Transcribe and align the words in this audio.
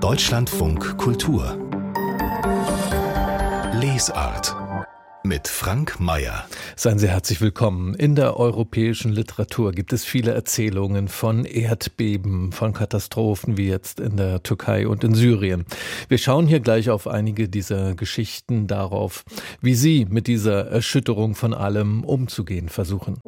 Deutschlandfunk 0.00 0.96
Kultur 0.96 1.58
Lesart 3.74 4.56
mit 5.24 5.46
Frank 5.46 6.00
Mayer. 6.00 6.46
Seien 6.74 6.98
Sie 6.98 7.08
herzlich 7.08 7.42
willkommen. 7.42 7.94
In 7.94 8.14
der 8.14 8.38
europäischen 8.38 9.12
Literatur 9.12 9.72
gibt 9.72 9.92
es 9.92 10.06
viele 10.06 10.32
Erzählungen 10.32 11.08
von 11.08 11.44
Erdbeben, 11.44 12.52
von 12.52 12.72
Katastrophen 12.72 13.58
wie 13.58 13.68
jetzt 13.68 14.00
in 14.00 14.16
der 14.16 14.42
Türkei 14.42 14.88
und 14.88 15.04
in 15.04 15.14
Syrien. 15.14 15.66
Wir 16.08 16.16
schauen 16.16 16.46
hier 16.46 16.60
gleich 16.60 16.88
auf 16.88 17.06
einige 17.06 17.50
dieser 17.50 17.94
Geschichten 17.94 18.66
darauf, 18.66 19.24
wie 19.60 19.74
Sie 19.74 20.06
mit 20.08 20.26
dieser 20.28 20.66
Erschütterung 20.68 21.34
von 21.34 21.52
allem 21.52 22.04
umzugehen 22.04 22.70
versuchen. 22.70 23.18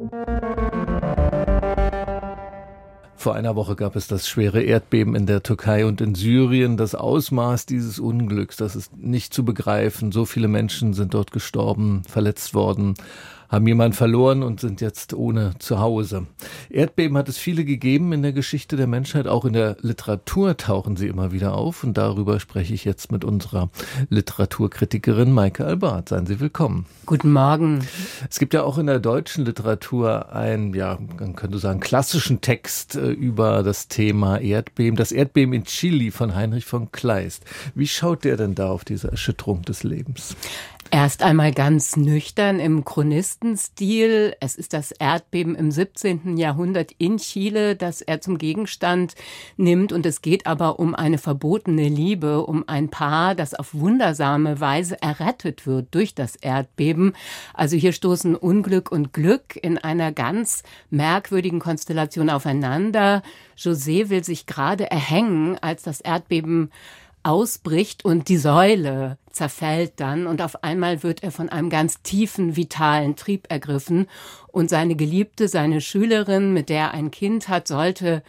Vor 3.23 3.35
einer 3.35 3.55
Woche 3.55 3.77
gab 3.77 3.95
es 3.95 4.07
das 4.07 4.27
schwere 4.27 4.61
Erdbeben 4.61 5.15
in 5.15 5.25
der 5.25 5.41
Türkei 5.41 5.85
und 5.85 6.01
in 6.01 6.13
Syrien. 6.13 6.75
Das 6.75 6.93
Ausmaß 6.93 7.65
dieses 7.65 7.97
Unglücks, 7.97 8.57
das 8.57 8.75
ist 8.75 8.97
nicht 8.97 9.33
zu 9.33 9.45
begreifen. 9.45 10.11
So 10.11 10.25
viele 10.25 10.49
Menschen 10.49 10.93
sind 10.93 11.13
dort 11.13 11.31
gestorben, 11.31 12.03
verletzt 12.05 12.53
worden 12.53 12.95
haben 13.49 13.67
jemanden 13.67 13.95
verloren 13.95 14.43
und 14.43 14.59
sind 14.59 14.81
jetzt 14.81 15.13
ohne 15.13 15.53
Zuhause. 15.59 16.27
Erdbeben 16.69 17.17
hat 17.17 17.29
es 17.29 17.37
viele 17.37 17.65
gegeben 17.65 18.13
in 18.13 18.21
der 18.21 18.33
Geschichte 18.33 18.75
der 18.75 18.87
Menschheit. 18.87 19.27
Auch 19.27 19.45
in 19.45 19.53
der 19.53 19.77
Literatur 19.81 20.57
tauchen 20.57 20.95
sie 20.95 21.07
immer 21.07 21.31
wieder 21.31 21.53
auf. 21.53 21.83
Und 21.83 21.97
darüber 21.97 22.39
spreche 22.39 22.73
ich 22.73 22.85
jetzt 22.85 23.11
mit 23.11 23.23
unserer 23.23 23.69
Literaturkritikerin 24.09 25.31
Maike 25.31 25.65
Albert. 25.65 26.09
Seien 26.09 26.25
Sie 26.25 26.39
willkommen. 26.39 26.85
Guten 27.05 27.31
Morgen. 27.31 27.85
Es 28.29 28.39
gibt 28.39 28.53
ja 28.53 28.63
auch 28.63 28.77
in 28.77 28.87
der 28.87 28.99
deutschen 28.99 29.45
Literatur 29.45 30.33
einen, 30.33 30.73
ja, 30.73 30.97
man 31.19 31.35
könnte 31.35 31.59
sagen, 31.59 31.79
klassischen 31.79 32.41
Text 32.41 32.95
äh, 32.95 33.11
über 33.11 33.63
das 33.63 33.87
Thema 33.87 34.39
Erdbeben. 34.39 34.95
Das 34.95 35.11
Erdbeben 35.11 35.53
in 35.53 35.65
Chile 35.65 36.11
von 36.11 36.35
Heinrich 36.35 36.65
von 36.65 36.91
Kleist. 36.91 37.43
Wie 37.75 37.87
schaut 37.87 38.23
der 38.23 38.37
denn 38.37 38.55
da 38.55 38.69
auf 38.69 38.85
diese 38.85 39.11
Erschütterung 39.11 39.61
des 39.63 39.83
Lebens? 39.83 40.35
Erst 40.93 41.23
einmal 41.23 41.51
ganz 41.51 41.97
nüchtern 41.97 42.59
im 42.59 42.85
Chronistenstil. 42.85 44.35
Es 44.39 44.53
ist 44.53 44.73
das 44.73 44.91
Erdbeben 44.91 45.55
im 45.55 45.71
17. 45.71 46.37
Jahrhundert 46.37 46.91
in 46.99 47.17
Chile, 47.17 47.75
das 47.75 48.01
er 48.01 48.21
zum 48.21 48.37
Gegenstand 48.37 49.15
nimmt. 49.57 49.91
Und 49.91 50.05
es 50.05 50.21
geht 50.21 50.45
aber 50.45 50.77
um 50.77 50.93
eine 50.93 51.17
verbotene 51.17 51.89
Liebe, 51.89 52.45
um 52.45 52.65
ein 52.67 52.89
Paar, 52.89 53.33
das 53.33 53.55
auf 53.55 53.73
wundersame 53.73 54.59
Weise 54.59 55.01
errettet 55.01 55.65
wird 55.65 55.87
durch 55.95 56.13
das 56.13 56.35
Erdbeben. 56.35 57.13
Also 57.55 57.75
hier 57.75 57.91
stoßen 57.91 58.35
Unglück 58.35 58.91
und 58.91 59.13
Glück 59.13 59.55
in 59.59 59.79
einer 59.79 60.11
ganz 60.11 60.61
merkwürdigen 60.91 61.57
Konstellation 61.57 62.29
aufeinander. 62.29 63.23
José 63.57 64.09
will 64.09 64.23
sich 64.23 64.45
gerade 64.45 64.91
erhängen, 64.91 65.57
als 65.59 65.81
das 65.81 66.01
Erdbeben 66.01 66.69
ausbricht 67.23 68.05
und 68.05 68.29
die 68.29 68.37
Säule 68.37 69.17
zerfällt 69.31 69.93
dann 69.97 70.27
und 70.27 70.41
auf 70.41 70.63
einmal 70.63 71.03
wird 71.03 71.23
er 71.23 71.31
von 71.31 71.49
einem 71.49 71.69
ganz 71.69 72.01
tiefen, 72.03 72.55
vitalen 72.55 73.15
Trieb 73.15 73.47
ergriffen 73.49 74.07
und 74.47 74.69
seine 74.69 74.95
Geliebte, 74.95 75.47
seine 75.47 75.81
Schülerin, 75.81 76.53
mit 76.53 76.69
der 76.69 76.79
er 76.79 76.91
ein 76.91 77.11
Kind 77.11 77.47
hat, 77.47 77.67
sollte 77.67 78.23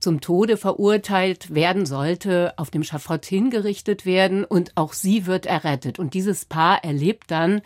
zum 0.00 0.20
Tode 0.20 0.56
verurteilt 0.56 1.54
werden 1.54 1.86
sollte, 1.86 2.54
auf 2.56 2.70
dem 2.70 2.82
Schafott 2.82 3.26
hingerichtet 3.26 4.06
werden 4.06 4.44
und 4.44 4.72
auch 4.76 4.94
sie 4.94 5.26
wird 5.26 5.46
errettet. 5.46 5.98
Und 5.98 6.14
dieses 6.14 6.46
Paar 6.46 6.82
erlebt 6.82 7.30
dann 7.30 7.60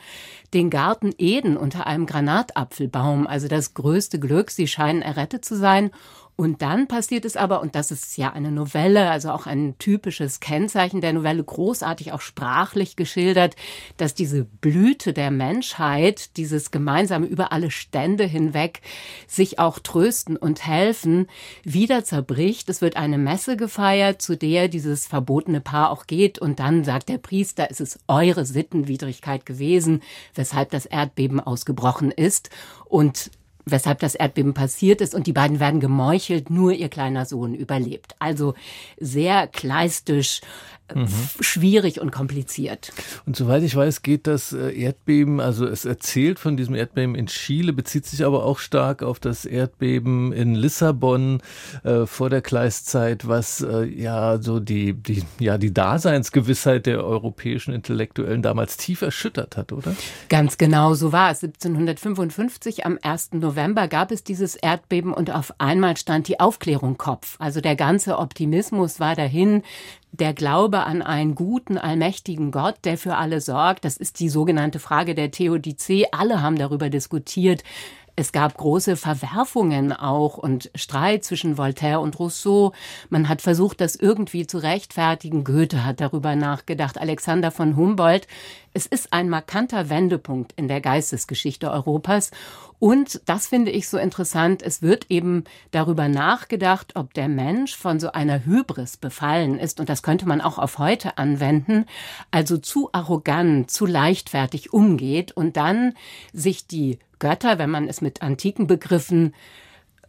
den 0.52 0.68
Garten 0.68 1.12
Eden 1.16 1.56
unter 1.56 1.86
einem 1.86 2.06
Granatapfelbaum, 2.06 3.26
also 3.26 3.48
das 3.48 3.74
größte 3.74 4.18
Glück. 4.18 4.50
Sie 4.50 4.66
scheinen 4.66 5.00
errettet 5.00 5.44
zu 5.44 5.56
sein 5.56 5.90
und 6.36 6.62
dann 6.62 6.88
passiert 6.88 7.24
es 7.24 7.36
aber, 7.36 7.60
und 7.60 7.76
das 7.76 7.92
ist 7.92 8.16
ja 8.16 8.32
eine 8.32 8.50
Novelle, 8.50 9.08
also 9.08 9.30
auch 9.30 9.46
ein 9.46 9.78
typisches 9.78 10.40
Kennzeichen 10.40 11.00
der 11.00 11.12
Novelle, 11.12 11.44
großartig 11.44 12.10
auch 12.10 12.20
sprachlich 12.20 12.96
geschildert, 12.96 13.54
dass 13.98 14.14
diese 14.14 14.44
Blüte 14.44 15.12
der 15.12 15.30
Menschheit, 15.30 16.36
dieses 16.36 16.72
gemeinsame 16.72 17.26
über 17.26 17.52
alle 17.52 17.70
Stände 17.70 18.24
hinweg, 18.24 18.80
sich 19.28 19.60
auch 19.60 19.78
trösten 19.78 20.36
und 20.36 20.66
helfen, 20.66 21.28
wieder 21.62 22.02
zerbricht. 22.02 22.68
Es 22.68 22.80
wird 22.80 22.96
eine 22.96 23.18
Messe 23.18 23.56
gefeiert, 23.56 24.20
zu 24.20 24.36
der 24.36 24.66
dieses 24.66 25.06
verbotene 25.06 25.60
Paar 25.60 25.90
auch 25.90 26.08
geht. 26.08 26.40
Und 26.40 26.58
dann 26.58 26.82
sagt 26.82 27.10
der 27.10 27.18
Priester, 27.18 27.68
es 27.70 27.78
ist 27.78 28.00
eure 28.08 28.44
Sittenwidrigkeit 28.44 29.46
gewesen, 29.46 30.02
weshalb 30.34 30.70
das 30.70 30.86
Erdbeben 30.86 31.38
ausgebrochen 31.38 32.10
ist. 32.10 32.50
Und 32.86 33.30
weshalb 33.66 33.98
das 34.00 34.14
Erdbeben 34.14 34.54
passiert 34.54 35.00
ist 35.00 35.14
und 35.14 35.26
die 35.26 35.32
beiden 35.32 35.60
werden 35.60 35.80
gemeuchelt, 35.80 36.50
nur 36.50 36.72
ihr 36.72 36.88
kleiner 36.88 37.24
Sohn 37.26 37.54
überlebt. 37.54 38.14
Also 38.18 38.54
sehr 38.98 39.46
kleistisch, 39.46 40.40
mhm. 40.92 41.08
schwierig 41.40 42.00
und 42.00 42.10
kompliziert. 42.10 42.92
Und 43.26 43.36
soweit 43.36 43.62
ich 43.62 43.74
weiß, 43.74 44.02
geht 44.02 44.26
das 44.26 44.52
äh, 44.52 44.70
Erdbeben, 44.70 45.40
also 45.40 45.66
es 45.66 45.84
erzählt 45.84 46.38
von 46.38 46.56
diesem 46.56 46.74
Erdbeben 46.74 47.14
in 47.14 47.26
Chile, 47.26 47.72
bezieht 47.72 48.06
sich 48.06 48.24
aber 48.24 48.44
auch 48.44 48.58
stark 48.58 49.02
auf 49.02 49.20
das 49.20 49.44
Erdbeben 49.44 50.32
in 50.32 50.54
Lissabon 50.54 51.40
äh, 51.84 52.06
vor 52.06 52.30
der 52.30 52.42
Kleiszeit, 52.42 53.26
was 53.28 53.60
äh, 53.60 53.84
ja 53.84 54.40
so 54.40 54.60
die, 54.60 54.94
die, 54.94 55.22
ja, 55.38 55.58
die 55.58 55.72
Daseinsgewissheit 55.72 56.86
der 56.86 57.04
europäischen 57.04 57.72
Intellektuellen 57.72 58.42
damals 58.42 58.76
tief 58.76 59.02
erschüttert 59.02 59.56
hat, 59.56 59.72
oder? 59.72 59.94
Ganz 60.28 60.58
genau, 60.58 60.94
so 60.94 61.12
war 61.12 61.30
es. 61.30 61.42
1755 61.42 62.86
am 62.86 62.98
1. 63.00 63.32
November 63.32 63.88
gab 63.88 64.10
es 64.10 64.24
dieses 64.24 64.56
Erdbeben 64.56 65.12
und 65.12 65.30
auf 65.30 65.54
einmal 65.58 65.96
stand 65.96 66.28
die 66.28 66.40
Aufklärung 66.40 66.98
Kopf. 66.98 67.36
Also 67.38 67.60
der 67.60 67.76
ganze 67.76 68.18
Optimismus 68.18 69.00
war 69.00 69.14
dahin 69.14 69.62
der 70.20 70.32
Glaube 70.32 70.84
an 70.84 71.02
einen 71.02 71.34
guten, 71.34 71.76
allmächtigen 71.76 72.52
Gott, 72.52 72.76
der 72.84 72.96
für 72.96 73.16
alle 73.16 73.40
sorgt, 73.40 73.84
das 73.84 73.96
ist 73.96 74.20
die 74.20 74.28
sogenannte 74.28 74.78
Frage 74.78 75.14
der 75.14 75.32
Theodizee. 75.32 76.06
Alle 76.12 76.40
haben 76.40 76.56
darüber 76.56 76.88
diskutiert. 76.88 77.64
Es 78.16 78.30
gab 78.30 78.56
große 78.56 78.94
Verwerfungen 78.96 79.92
auch 79.92 80.38
und 80.38 80.70
Streit 80.76 81.24
zwischen 81.24 81.58
Voltaire 81.58 82.00
und 82.00 82.16
Rousseau. 82.20 82.72
Man 83.10 83.28
hat 83.28 83.42
versucht, 83.42 83.80
das 83.80 83.96
irgendwie 83.96 84.46
zu 84.46 84.58
rechtfertigen. 84.58 85.42
Goethe 85.42 85.84
hat 85.84 86.00
darüber 86.00 86.36
nachgedacht. 86.36 86.96
Alexander 86.96 87.50
von 87.50 87.74
Humboldt. 87.74 88.28
Es 88.76 88.86
ist 88.86 89.12
ein 89.12 89.28
markanter 89.28 89.88
Wendepunkt 89.88 90.52
in 90.56 90.66
der 90.66 90.80
Geistesgeschichte 90.80 91.70
Europas. 91.70 92.32
Und 92.80 93.22
das 93.26 93.46
finde 93.46 93.70
ich 93.70 93.88
so 93.88 93.98
interessant. 93.98 94.62
Es 94.62 94.82
wird 94.82 95.12
eben 95.12 95.44
darüber 95.70 96.08
nachgedacht, 96.08 96.96
ob 96.96 97.14
der 97.14 97.28
Mensch 97.28 97.76
von 97.76 98.00
so 98.00 98.10
einer 98.10 98.44
Hybris 98.44 98.96
befallen 98.96 99.60
ist. 99.60 99.78
Und 99.78 99.88
das 99.88 100.02
könnte 100.02 100.26
man 100.26 100.40
auch 100.40 100.58
auf 100.58 100.78
heute 100.78 101.18
anwenden. 101.18 101.86
Also 102.32 102.58
zu 102.58 102.90
arrogant, 102.92 103.70
zu 103.70 103.86
leichtfertig 103.86 104.72
umgeht 104.72 105.30
und 105.30 105.56
dann 105.56 105.94
sich 106.32 106.66
die 106.66 106.98
Götter, 107.20 107.58
wenn 107.58 107.70
man 107.70 107.88
es 107.88 108.00
mit 108.00 108.22
antiken 108.22 108.66
Begriffen 108.66 109.34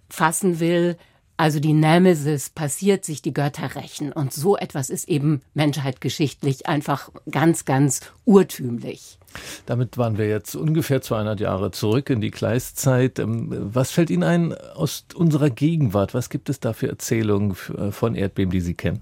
fassen 0.09 0.59
will, 0.59 0.97
also 1.37 1.59
die 1.59 1.73
Nemesis 1.73 2.49
passiert 2.49 3.03
sich, 3.03 3.21
die 3.21 3.33
Götter 3.33 3.75
rächen. 3.75 4.13
Und 4.13 4.33
so 4.33 4.55
etwas 4.57 4.89
ist 4.89 5.09
eben 5.09 5.41
menschheitgeschichtlich 5.53 6.67
einfach 6.67 7.09
ganz, 7.29 7.65
ganz 7.65 8.01
urtümlich. 8.23 9.19
Damit 9.65 9.97
waren 9.97 10.17
wir 10.17 10.27
jetzt 10.27 10.55
ungefähr 10.55 11.01
200 11.01 11.39
Jahre 11.39 11.71
zurück 11.71 12.09
in 12.09 12.21
die 12.21 12.31
Kleiszeit. 12.31 13.19
Ähm, 13.19 13.49
was 13.51 13.91
fällt 13.91 14.09
Ihnen 14.09 14.23
ein 14.23 14.53
aus 14.53 15.05
unserer 15.15 15.49
Gegenwart? 15.49 16.13
Was 16.13 16.29
gibt 16.29 16.49
es 16.49 16.59
da 16.59 16.73
für 16.73 16.87
Erzählungen 16.87 17.55
äh, 17.77 17.91
von 17.91 18.15
Erdbeben, 18.15 18.51
die 18.51 18.61
Sie 18.61 18.73
kennen? 18.73 19.01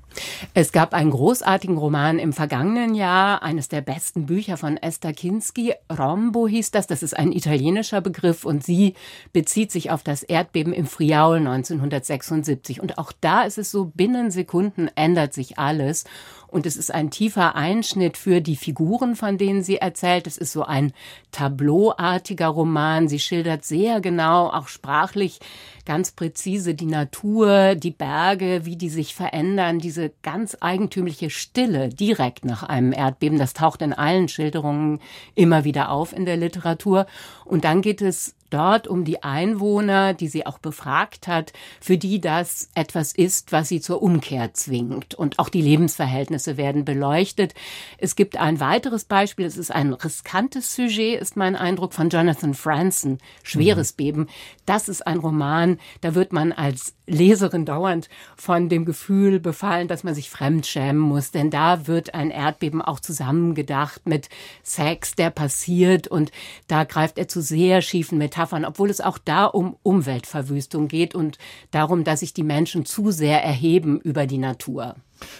Es 0.54 0.72
gab 0.72 0.94
einen 0.94 1.12
großartigen 1.12 1.78
Roman 1.78 2.20
im 2.20 2.34
vergangenen 2.34 2.96
Jahr, 2.96 3.44
eines 3.44 3.68
der 3.70 3.82
besten 3.82 4.26
Bücher 4.26 4.58
von 4.58 4.78
Esther 4.78 5.14
Kinski. 5.14 5.74
Rombo 5.92 6.48
hieß 6.48 6.72
das. 6.72 6.88
Das 6.88 7.04
ist 7.04 7.18
ein 7.18 7.32
italienischer 7.32 8.02
Begriff 8.02 8.46
und 8.46 8.64
sie 8.64 8.96
bezieht 9.32 9.72
sich 9.72 9.92
auf 9.92 10.04
das 10.04 10.24
Erdbeben 10.24 10.74
im 10.74 10.86
Friaul 10.86 11.38
1976. 11.38 12.82
Und 12.82 12.98
auch 12.98 13.12
da 13.20 13.44
ist 13.44 13.58
es 13.58 13.72
so, 13.72 13.86
binnen 13.86 14.32
Sekunden 14.32 14.90
ändert 14.96 15.34
sich 15.34 15.58
alles. 15.58 16.06
Und 16.54 16.68
es 16.68 16.78
ist 16.78 16.94
ein 16.94 17.10
tiefer 17.10 17.56
Einschnitt 17.56 18.16
für 18.16 18.40
die 18.40 18.56
Figuren, 18.56 19.16
von 19.16 19.40
denen 19.40 19.64
sie 19.64 19.78
erzählt. 19.78 20.28
Es 20.28 20.38
ist 20.38 20.52
so 20.52 20.62
ein 20.62 20.94
tableauartiger 21.32 22.46
Roman. 22.48 23.08
Sie 23.08 23.18
schildert 23.18 23.66
sehr 23.66 24.02
genau, 24.02 24.52
auch 24.52 24.68
sprachlich 24.68 25.40
ganz 25.86 26.12
präzise 26.12 26.76
die 26.76 26.86
Natur, 26.86 27.76
die 27.76 27.92
Berge, 27.92 28.62
wie 28.64 28.76
die 28.76 28.90
sich 28.90 29.14
verändern, 29.16 29.80
diese 29.80 30.12
ganz 30.22 30.58
eigentümliche 30.60 31.30
Stille 31.30 31.90
direkt 31.90 32.46
nach 32.46 32.64
einem 32.64 32.94
Erdbeben. 32.94 33.38
Das 33.38 33.54
taucht 33.54 33.82
in 33.82 33.94
allen 33.94 34.28
Schilderungen 34.30 35.00
immer 35.36 35.64
wieder 35.64 35.90
auf 35.90 36.14
in 36.14 36.26
der 36.26 36.38
Literatur. 36.38 37.06
Und 37.46 37.64
dann 37.66 37.82
geht 37.82 38.02
es 38.02 38.36
dort 38.54 38.88
um 38.88 39.04
die 39.04 39.24
Einwohner, 39.24 40.14
die 40.14 40.28
sie 40.28 40.46
auch 40.46 40.60
befragt 40.60 41.28
hat, 41.28 41.54
für 41.82 41.98
die 41.98 42.22
das 42.22 42.70
etwas 42.76 43.12
ist, 43.12 43.52
was 43.52 43.68
sie 43.68 43.82
zur 43.82 44.02
Umkehr 44.04 44.54
zwingt. 44.54 45.16
Und 45.16 45.40
auch 45.40 45.50
die 45.50 45.62
Lebensverhältnisse 45.62 46.56
werden 46.56 46.86
beleuchtet. 46.86 47.56
Es 47.98 48.16
gibt 48.16 48.38
ein 48.38 48.60
weiteres 48.60 49.06
Beispiel, 49.06 49.46
es 49.46 49.58
ist 49.58 49.72
ein 49.72 49.94
riskantes 49.94 50.76
Sujet, 50.76 51.20
ist 51.20 51.36
mein 51.36 51.56
Eindruck, 51.56 51.94
von 51.94 52.10
Jonathan 52.10 52.54
Franzen, 52.54 53.18
Schweres 53.42 53.94
mhm. 53.94 53.98
Beben. 53.98 54.28
Das 54.66 54.88
ist 54.88 55.06
ein 55.08 55.18
Roman, 55.18 55.73
da 56.02 56.16
wird 56.16 56.34
man 56.34 56.52
als 56.52 56.96
Leserin 57.06 57.66
dauernd 57.66 58.10
von 58.36 58.70
dem 58.70 58.86
Gefühl 58.86 59.40
befallen, 59.40 59.88
dass 59.88 60.04
man 60.04 60.16
sich 60.16 60.30
fremd 60.30 60.66
schämen 60.66 61.02
muss, 61.02 61.32
denn 61.32 61.50
da 61.50 61.88
wird 61.88 62.14
ein 62.14 62.32
Erdbeben 62.32 62.82
auch 62.82 63.00
zusammengedacht 63.00 64.08
mit 64.08 64.30
Sex, 64.64 65.16
der 65.16 65.30
passiert 65.30 66.08
und 66.08 66.32
da 66.68 66.84
greift 66.84 67.18
er 67.18 67.28
zu 67.28 67.42
sehr 67.42 67.82
schiefen 67.82 68.18
Metaphern, 68.18 68.66
obwohl 68.66 68.90
es 68.90 69.02
auch 69.02 69.18
da 69.18 69.46
um 69.46 69.76
Umweltverwüstung 69.84 70.88
geht 70.88 71.16
und 71.16 71.38
darum, 71.72 72.04
dass 72.04 72.22
sich 72.22 72.34
die 72.34 72.44
Menschen 72.44 72.86
zu 72.86 73.12
sehr 73.12 73.44
erheben 73.44 74.00
über 74.00 74.26
die 74.26 74.38
Natur. 74.38 74.96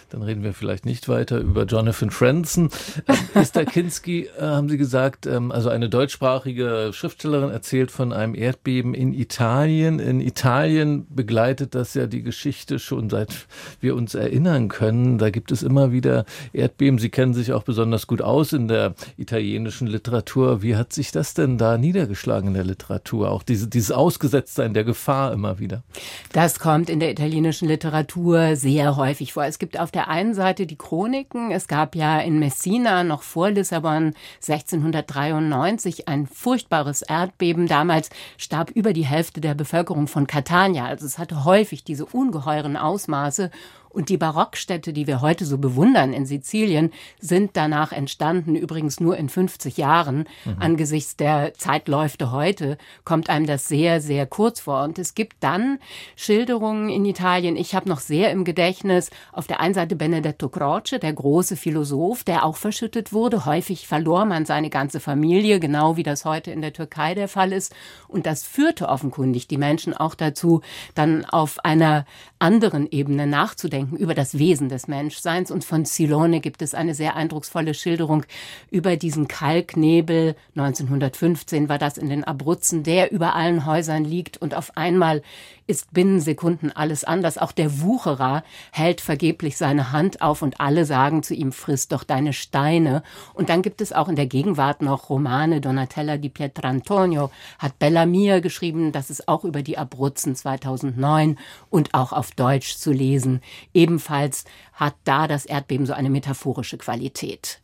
Dann 0.10 0.22
reden 0.22 0.44
wir 0.44 0.54
vielleicht 0.54 0.86
nicht 0.86 1.10
weiter 1.10 1.40
über 1.40 1.66
Jonathan 1.66 2.12
Franzen. 2.12 2.70
Ähm, 3.08 3.16
Esther 3.34 3.66
Kinski, 3.74 4.30
äh, 4.38 4.42
haben 4.42 4.70
Sie 4.70 4.78
gesagt, 4.78 5.26
ähm, 5.26 5.52
also 5.52 5.70
eine 5.70 5.90
deutschsprachige 5.90 6.92
Schriftstellerin 6.94 7.50
erzählt 7.50 7.92
von 7.92 8.14
einem 8.14 8.36
Erdbeben 8.36 8.94
in 8.94 9.14
Italien. 9.14 10.00
In 10.00 10.22
Italien 10.22 11.08
begleitet 11.10 11.76
das 11.76 11.94
ja 11.94 12.08
die 12.08 12.24
Geschichte 12.24 12.80
schon 12.80 13.10
seit 13.10 13.48
wir 13.80 13.96
uns 13.96 14.16
erinnern 14.16 14.70
können. 14.70 15.18
Da 15.18 15.30
gibt 15.30 15.52
es 15.52 15.64
immer 15.64 15.92
wieder 15.92 16.26
Erdbeben. 16.54 17.00
Sie 17.00 17.10
kennen 17.10 17.34
sich 17.34 17.54
auch 17.54 17.64
besonders 17.64 18.08
gut 18.08 18.22
aus 18.22 18.54
in 18.54 18.68
der 18.68 18.96
italienischen 19.18 19.88
Literatur. 19.88 20.62
Wie 20.62 20.76
hat 20.76 20.94
sich 20.94 21.12
das 21.12 21.34
denn 21.34 21.58
da 21.58 21.78
niedergeschlagen 21.78 22.50
in 22.50 22.54
der 22.54 22.64
Literatur? 22.64 23.32
Auch 23.32 23.44
diese, 23.44 23.68
dieses 23.68 23.92
Ausgesetztsein 23.92 24.74
der 24.74 24.84
Gefahr 24.84 25.34
immer 25.34 25.60
wieder. 25.60 25.84
Das 26.32 26.60
kommt 26.60 26.90
in 26.90 27.00
der 27.00 27.12
italienischen 27.12 27.68
Literatur 27.68 28.56
sehr 28.56 28.96
häufig 28.96 29.34
vor. 29.34 29.46
Es 29.46 29.60
gibt 29.60 29.73
gibt 29.74 29.82
auf 29.82 29.92
der 29.92 30.08
einen 30.08 30.36
Seite 30.36 30.68
die 30.68 30.78
Chroniken. 30.78 31.50
Es 31.50 31.68
gab 31.68 31.96
ja 31.96 32.20
in 32.20 32.38
Messina 32.38 33.04
noch 33.04 33.24
vor 33.24 33.50
Lissabon 33.50 34.14
1693 34.36 36.08
ein 36.08 36.28
furchtbares 36.28 37.02
Erdbeben. 37.02 37.66
Damals 37.66 38.12
starb 38.38 38.70
über 38.70 38.94
die 38.94 39.08
Hälfte 39.08 39.42
der 39.42 39.56
Bevölkerung 39.56 40.08
von 40.08 40.28
Catania. 40.28 40.86
Also 40.86 41.08
es 41.08 41.18
hatte 41.18 41.44
häufig 41.44 41.84
diese 41.84 42.06
ungeheuren 42.06 42.78
Ausmaße. 42.78 43.50
Und 43.94 44.10
die 44.10 44.18
Barockstädte, 44.18 44.92
die 44.92 45.06
wir 45.06 45.22
heute 45.22 45.46
so 45.46 45.60
bewundern 45.60 46.14
in 46.14 46.26
Sizilien, 46.26 46.92
sind 47.20 47.52
danach 47.54 47.92
entstanden, 47.92 48.56
übrigens 48.56 49.00
nur 49.00 49.18
in 49.18 49.30
50 49.30 49.78
Jahren. 49.78 50.26
Mhm. 50.46 50.56
Angesichts 50.60 51.16
der 51.16 51.54
Zeitläufe 51.54 52.32
heute 52.32 52.80
kommt 53.06 53.30
einem 53.30 53.46
das 53.46 53.68
sehr, 53.68 54.02
sehr 54.02 54.26
kurz 54.26 54.62
vor. 54.62 54.84
Und 54.84 54.98
es 54.98 55.14
gibt 55.14 55.36
dann 55.42 55.78
Schilderungen 56.16 56.90
in 56.90 57.06
Italien. 57.06 57.56
Ich 57.56 57.76
habe 57.76 57.88
noch 57.88 58.00
sehr 58.00 58.32
im 58.32 58.46
Gedächtnis 58.46 59.12
auf 59.32 59.46
der 59.46 59.60
einen 59.60 59.76
Seite 59.76 59.96
Benedetto 59.96 60.50
Croce, 60.50 60.96
der 61.00 61.14
große 61.14 61.56
Philosoph, 61.56 62.24
der 62.24 62.46
auch 62.46 62.56
verschüttet 62.56 63.14
wurde. 63.14 63.46
Häufig 63.46 63.88
verlor 63.88 64.26
man 64.26 64.48
seine 64.48 64.72
ganze 64.72 65.00
Familie, 65.00 65.60
genau 65.60 65.98
wie 65.98 66.04
das 66.04 66.26
heute 66.26 66.50
in 66.50 66.62
der 66.62 66.74
Türkei 66.74 67.14
der 67.14 67.28
Fall 67.28 67.54
ist. 67.54 67.76
Und 68.08 68.26
das 68.26 68.42
führte 68.42 68.90
offenkundig 68.90 69.48
die 69.48 69.58
Menschen 69.58 69.94
auch 69.94 70.16
dazu, 70.16 70.62
dann 70.96 71.26
auf 71.26 71.64
einer 71.64 72.06
anderen 72.40 72.92
Ebene 72.92 73.28
nachzudenken 73.28 73.83
über 73.92 74.14
das 74.14 74.38
Wesen 74.38 74.70
des 74.70 74.88
Menschseins. 74.88 75.52
Und 75.52 75.64
von 75.64 75.86
Silone 75.86 76.40
gibt 76.40 76.62
es 76.62 76.74
eine 76.74 76.96
sehr 76.96 77.16
eindrucksvolle 77.16 77.74
Schilderung 77.74 78.26
über 78.72 78.96
diesen 78.96 79.28
Kalknebel. 79.28 80.36
1915 80.56 81.70
war 81.70 81.78
das 81.78 81.98
in 81.98 82.10
den 82.10 82.24
Abruzzen, 82.24 82.84
der 82.84 83.12
über 83.12 83.36
allen 83.36 83.66
Häusern 83.66 84.06
liegt 84.06 84.38
und 84.38 84.56
auf 84.56 84.78
einmal 84.78 85.22
ist 85.66 85.94
binnen 85.94 86.20
Sekunden 86.20 86.72
alles 86.72 87.04
anders. 87.04 87.38
Auch 87.38 87.52
der 87.52 87.82
Wucherer 87.82 88.44
hält 88.72 89.02
vergeblich 89.02 89.58
seine 89.58 89.92
Hand 89.92 90.22
auf 90.22 90.42
und 90.42 90.60
alle 90.60 90.86
sagen 90.86 91.24
zu 91.24 91.34
ihm, 91.34 91.52
friss 91.52 91.88
doch 91.88 92.04
deine 92.04 92.34
Steine. 92.34 93.04
Und 93.34 93.50
dann 93.50 93.62
gibt 93.62 93.80
es 93.80 93.94
auch 93.94 94.10
in 94.10 94.16
der 94.16 94.26
Gegenwart 94.26 94.82
noch 94.82 95.10
Romane. 95.10 95.62
Donatella 95.62 96.18
di 96.18 96.30
Pietrantonio 96.30 97.32
hat 97.60 97.80
Bellamia 97.80 98.40
geschrieben. 98.40 98.92
Das 98.92 99.10
ist 99.10 99.28
auch 99.28 99.46
über 99.46 99.62
die 99.62 99.78
Abruzzen 99.78 100.36
2009 100.36 101.38
und 101.70 101.94
auch 101.94 102.12
auf 102.12 102.32
Deutsch 102.32 102.76
zu 102.76 102.92
lesen. 102.92 103.42
Ebenfalls 103.74 104.46
hat 104.74 104.96
da 105.04 105.28
das 105.28 105.46
Erdbeben 105.46 105.86
so 105.86 105.94
eine 105.94 106.10
metaphorische 106.10 106.78
Qualität. 106.78 107.60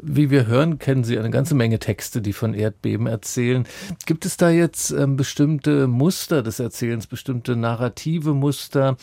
Wie 0.00 0.30
wir 0.30 0.46
hören, 0.46 0.78
kennen 0.78 1.04
Sie 1.04 1.18
eine 1.18 1.30
ganze 1.30 1.54
Menge 1.54 1.78
Texte, 1.78 2.20
die 2.20 2.32
von 2.32 2.54
Erdbeben 2.54 3.06
erzählen. 3.06 3.66
Gibt 4.06 4.26
es 4.26 4.36
da 4.36 4.50
jetzt 4.50 4.90
ähm, 4.90 5.16
bestimmte 5.16 5.86
Muster 5.86 6.42
des 6.42 6.60
Erzählens, 6.60 7.06
bestimmte 7.06 7.56
narrative 7.56 8.34
Muster, 8.34 8.96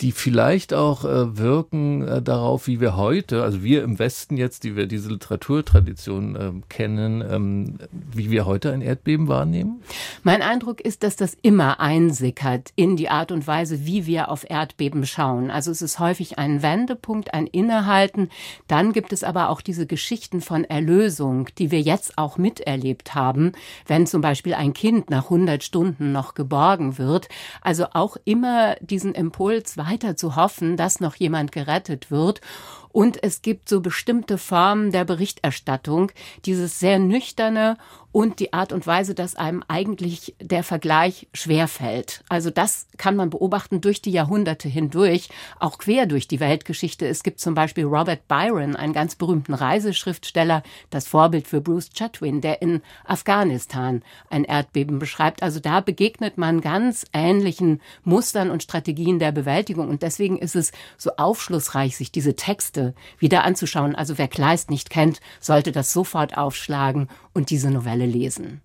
die 0.00 0.12
vielleicht 0.12 0.74
auch 0.74 1.04
äh, 1.04 1.38
wirken 1.38 2.06
äh, 2.06 2.22
darauf, 2.22 2.66
wie 2.66 2.80
wir 2.80 2.96
heute, 2.96 3.42
also 3.42 3.62
wir 3.62 3.82
im 3.82 3.98
Westen 3.98 4.36
jetzt, 4.36 4.64
die 4.64 4.76
wir 4.76 4.86
diese 4.86 5.08
Literaturtradition 5.08 6.36
äh, 6.36 6.52
kennen, 6.68 7.24
ähm, 7.28 7.78
wie 7.90 8.30
wir 8.30 8.46
heute 8.46 8.72
ein 8.72 8.82
Erdbeben 8.82 9.28
wahrnehmen? 9.28 9.82
Mein 10.22 10.42
Eindruck 10.42 10.80
ist, 10.80 11.02
dass 11.02 11.16
das 11.16 11.36
immer 11.40 11.80
einsickert 11.80 12.72
in 12.76 12.96
die 12.96 13.08
Art 13.08 13.32
und 13.32 13.46
Weise, 13.46 13.86
wie 13.86 14.06
wir 14.06 14.30
auf 14.30 14.48
Erdbeben 14.48 15.06
schauen. 15.06 15.50
Also 15.50 15.70
es 15.70 15.80
ist 15.80 15.98
häufig 15.98 16.38
ein 16.38 16.62
Wendepunkt, 16.62 17.32
ein 17.32 17.46
Innehalten. 17.46 18.28
Dann 18.68 18.92
gibt 18.92 19.12
es 19.12 19.24
aber 19.24 19.48
auch 19.48 19.62
diese 19.62 19.86
Geschichten 19.86 20.40
von 20.40 20.64
Erlösung, 20.64 21.48
die 21.58 21.70
wir 21.70 21.80
jetzt 21.80 22.18
auch 22.18 22.36
miterlebt 22.36 23.14
haben, 23.14 23.52
wenn 23.86 24.06
zum 24.06 24.20
Beispiel 24.20 24.54
ein 24.54 24.74
Kind 24.74 25.08
nach 25.08 25.24
100 25.24 25.64
Stunden 25.64 26.12
noch 26.12 26.34
geborgen 26.34 26.98
wird. 26.98 27.28
Also 27.62 27.86
auch 27.94 28.16
immer 28.24 28.76
diesen 28.80 29.14
Impuls 29.14 29.76
weiter 29.86 30.16
zu 30.16 30.36
hoffen, 30.36 30.76
dass 30.76 31.00
noch 31.00 31.16
jemand 31.16 31.52
gerettet 31.52 32.10
wird. 32.10 32.40
Und 32.88 33.22
es 33.22 33.42
gibt 33.42 33.68
so 33.68 33.80
bestimmte 33.80 34.38
Formen 34.38 34.90
der 34.90 35.04
Berichterstattung, 35.04 36.12
dieses 36.46 36.80
sehr 36.80 36.98
nüchterne 36.98 37.76
und 38.16 38.40
die 38.40 38.54
Art 38.54 38.72
und 38.72 38.86
Weise, 38.86 39.14
dass 39.14 39.36
einem 39.36 39.62
eigentlich 39.68 40.34
der 40.40 40.62
Vergleich 40.62 41.28
schwerfällt. 41.34 42.24
Also 42.30 42.48
das 42.48 42.86
kann 42.96 43.14
man 43.14 43.28
beobachten 43.28 43.82
durch 43.82 44.00
die 44.00 44.10
Jahrhunderte 44.10 44.70
hindurch, 44.70 45.28
auch 45.60 45.76
quer 45.76 46.06
durch 46.06 46.26
die 46.26 46.40
Weltgeschichte. 46.40 47.06
Es 47.06 47.22
gibt 47.22 47.40
zum 47.40 47.54
Beispiel 47.54 47.84
Robert 47.84 48.26
Byron, 48.26 48.74
einen 48.74 48.94
ganz 48.94 49.16
berühmten 49.16 49.52
Reiseschriftsteller, 49.52 50.62
das 50.88 51.06
Vorbild 51.06 51.46
für 51.46 51.60
Bruce 51.60 51.90
Chatwin, 51.94 52.40
der 52.40 52.62
in 52.62 52.80
Afghanistan 53.04 54.02
ein 54.30 54.44
Erdbeben 54.44 54.98
beschreibt. 54.98 55.42
Also 55.42 55.60
da 55.60 55.82
begegnet 55.82 56.38
man 56.38 56.62
ganz 56.62 57.04
ähnlichen 57.12 57.82
Mustern 58.02 58.50
und 58.50 58.62
Strategien 58.62 59.18
der 59.18 59.32
Bewältigung. 59.32 59.90
Und 59.90 60.00
deswegen 60.00 60.38
ist 60.38 60.56
es 60.56 60.72
so 60.96 61.10
aufschlussreich, 61.18 61.98
sich 61.98 62.12
diese 62.12 62.34
Texte 62.34 62.94
wieder 63.18 63.44
anzuschauen. 63.44 63.94
Also 63.94 64.16
wer 64.16 64.28
Kleist 64.28 64.70
nicht 64.70 64.88
kennt, 64.88 65.20
sollte 65.38 65.70
das 65.70 65.92
sofort 65.92 66.38
aufschlagen 66.38 67.08
und 67.36 67.50
diese 67.50 67.70
Novelle 67.70 68.06
lesen. 68.06 68.62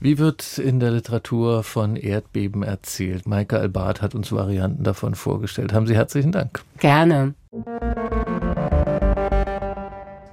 Wie 0.00 0.18
wird 0.18 0.58
in 0.58 0.80
der 0.80 0.90
Literatur 0.90 1.62
von 1.62 1.96
Erdbeben 1.96 2.62
erzählt? 2.62 3.26
Maike 3.26 3.58
Albart 3.58 4.02
hat 4.02 4.14
uns 4.14 4.32
Varianten 4.32 4.82
davon 4.82 5.14
vorgestellt. 5.14 5.72
Haben 5.72 5.86
Sie 5.86 5.94
herzlichen 5.94 6.32
Dank. 6.32 6.62
Gerne. 6.78 7.34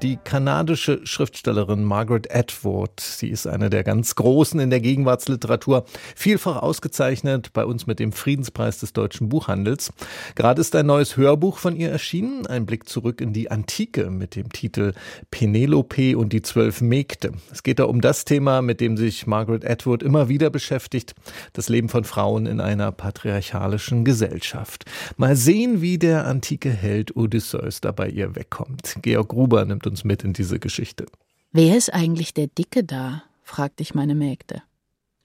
Die 0.02 0.16
kanadische 0.16 1.02
Schriftstellerin 1.06 1.84
Margaret 1.84 2.34
Atwood, 2.34 3.02
sie 3.02 3.28
ist 3.28 3.46
eine 3.48 3.70
der 3.70 3.84
ganz 3.84 4.16
Großen 4.16 4.58
in 4.58 4.70
der 4.70 4.80
Gegenwartsliteratur, 4.80 5.84
vielfach 6.16 6.62
ausgezeichnet, 6.62 7.52
bei 7.52 7.66
uns 7.66 7.86
mit 7.86 8.00
dem 8.00 8.14
Friedenspreis 8.14 8.80
des 8.80 8.94
deutschen 8.94 9.28
Buchhandels. 9.28 9.92
Gerade 10.36 10.62
ist 10.62 10.74
ein 10.78 10.86
neues 10.86 11.18
Hörbuch 11.18 11.58
von 11.58 11.76
ihr 11.76 11.90
erschienen, 11.90 12.48
ein 12.48 12.66
Blick 12.66 12.88
zurück 12.88 13.20
in 13.20 13.34
die 13.34 13.52
Antike 13.52 14.10
mit 14.10 14.38
dem 14.38 14.54
Titel 14.54 14.94
Penelope 15.32 16.18
und 16.18 16.32
die 16.32 16.44
zwölf 16.44 16.80
Mägde. 16.80 17.34
Es 17.52 17.62
geht 17.62 17.80
da 17.80 17.84
um 17.84 18.00
das 18.00 18.24
Thema, 18.24 18.62
mit 18.62 18.80
dem 18.80 18.96
sich 18.96 19.28
Margaret 19.28 19.70
Atwood 19.70 20.02
immer 20.02 20.30
wieder 20.30 20.50
beschäftigt, 20.50 21.14
das 21.52 21.68
Leben 21.68 21.90
von 21.90 22.06
Frauen 22.06 22.46
in 22.46 22.62
einer 22.62 22.94
patriarchalischen 22.94 24.06
Gesellschaft. 24.06 24.86
Mal 25.18 25.36
sehen, 25.36 25.82
wie 25.82 25.98
der 25.98 26.26
antike 26.26 26.70
Held 26.70 27.18
Odysseus 27.18 27.82
dabei 27.82 28.08
ihr 28.08 28.38
wegkommt. 28.38 28.96
Georg 29.02 29.28
Gruber 29.28 29.66
nimmt 29.66 29.89
uns 29.90 30.04
mit 30.04 30.24
in 30.24 30.34
diese 30.34 30.60
Geschichte. 30.60 31.06
Wer 31.52 31.76
ist 31.76 31.94
eigentlich 31.94 32.34
der 32.34 32.48
Dicke 32.48 32.84
da? 32.84 33.24
fragte 33.44 33.82
ich 33.82 33.96
meine 33.96 34.16
Mägde. 34.16 34.62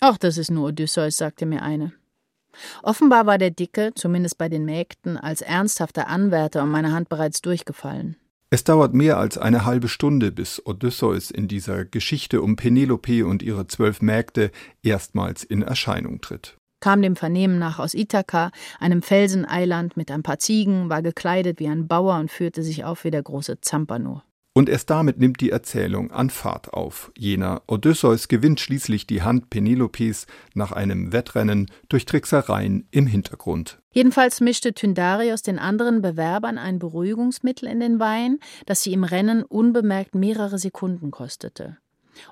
Ach, 0.00 0.18
das 0.18 0.38
ist 0.38 0.50
nur 0.50 0.68
Odysseus, 0.68 1.16
sagte 1.16 1.47
mir 1.47 1.62
eine. 1.62 1.92
Offenbar 2.83 3.26
war 3.26 3.38
der 3.38 3.50
Dicke, 3.50 3.92
zumindest 3.94 4.38
bei 4.38 4.49
den 4.49 4.64
Mägden, 4.64 5.16
als 5.16 5.40
ernsthafter 5.40 6.09
Anwärter 6.09 6.62
um 6.62 6.71
meine 6.71 6.92
Hand 6.92 7.09
bereits 7.09 7.42
durchgefallen. 7.42 8.16
Es 8.50 8.64
dauert 8.64 8.94
mehr 8.94 9.18
als 9.18 9.37
eine 9.37 9.64
halbe 9.64 9.88
Stunde, 9.88 10.30
bis 10.30 10.64
Odysseus 10.64 11.30
in 11.30 11.49
dieser 11.49 11.85
Geschichte 11.85 12.40
um 12.40 12.56
Penelope 12.56 13.26
und 13.26 13.42
ihre 13.42 13.66
zwölf 13.66 14.00
Mägde 14.00 14.50
erstmals 14.83 15.42
in 15.42 15.62
Erscheinung 15.62 16.21
tritt. 16.21 16.56
Kam 16.80 17.02
dem 17.02 17.16
Vernehmen 17.16 17.59
nach 17.59 17.78
aus 17.78 17.94
Ithaka, 17.94 18.50
einem 18.78 19.02
Felseneiland 19.02 19.97
mit 19.97 20.11
ein 20.11 20.23
paar 20.23 20.38
Ziegen, 20.38 20.90
war 20.90 21.02
gekleidet 21.02 21.59
wie 21.59 21.68
ein 21.68 21.88
Bauer 21.88 22.18
und 22.18 22.30
führte 22.30 22.62
sich 22.62 22.85
auf 22.85 23.04
wie 23.04 23.11
der 23.11 23.23
große 23.23 23.61
Zampano. 23.61 24.23
Und 24.56 24.68
erst 24.68 24.88
damit 24.88 25.18
nimmt 25.18 25.40
die 25.40 25.50
Erzählung 25.50 26.12
an 26.12 26.30
Fahrt 26.30 26.73
auf. 26.73 27.11
Jener 27.18 27.62
Odysseus 27.66 28.28
gewinnt 28.28 28.61
schließlich 28.61 29.04
die 29.04 29.23
Hand 29.23 29.50
Penelopes 29.50 30.28
nach 30.54 30.70
einem 30.70 31.12
Wettrennen 31.12 31.68
durch 31.88 32.06
Tricksereien 32.06 32.87
im 32.92 33.08
Hintergrund. 33.08 33.80
Jedenfalls 33.90 34.40
mischte 34.40 34.73
Tyndarios 34.73 35.42
den 35.42 35.58
anderen 35.58 36.02
Bewerbern 36.02 36.58
ein 36.58 36.78
Beruhigungsmittel 36.78 37.68
in 37.68 37.80
den 37.80 37.99
Wein, 37.99 38.38
das 38.64 38.84
sie 38.84 38.92
im 38.92 39.02
Rennen 39.02 39.42
unbemerkt 39.42 40.14
mehrere 40.14 40.58
Sekunden 40.61 41.11
kostete. 41.11 41.78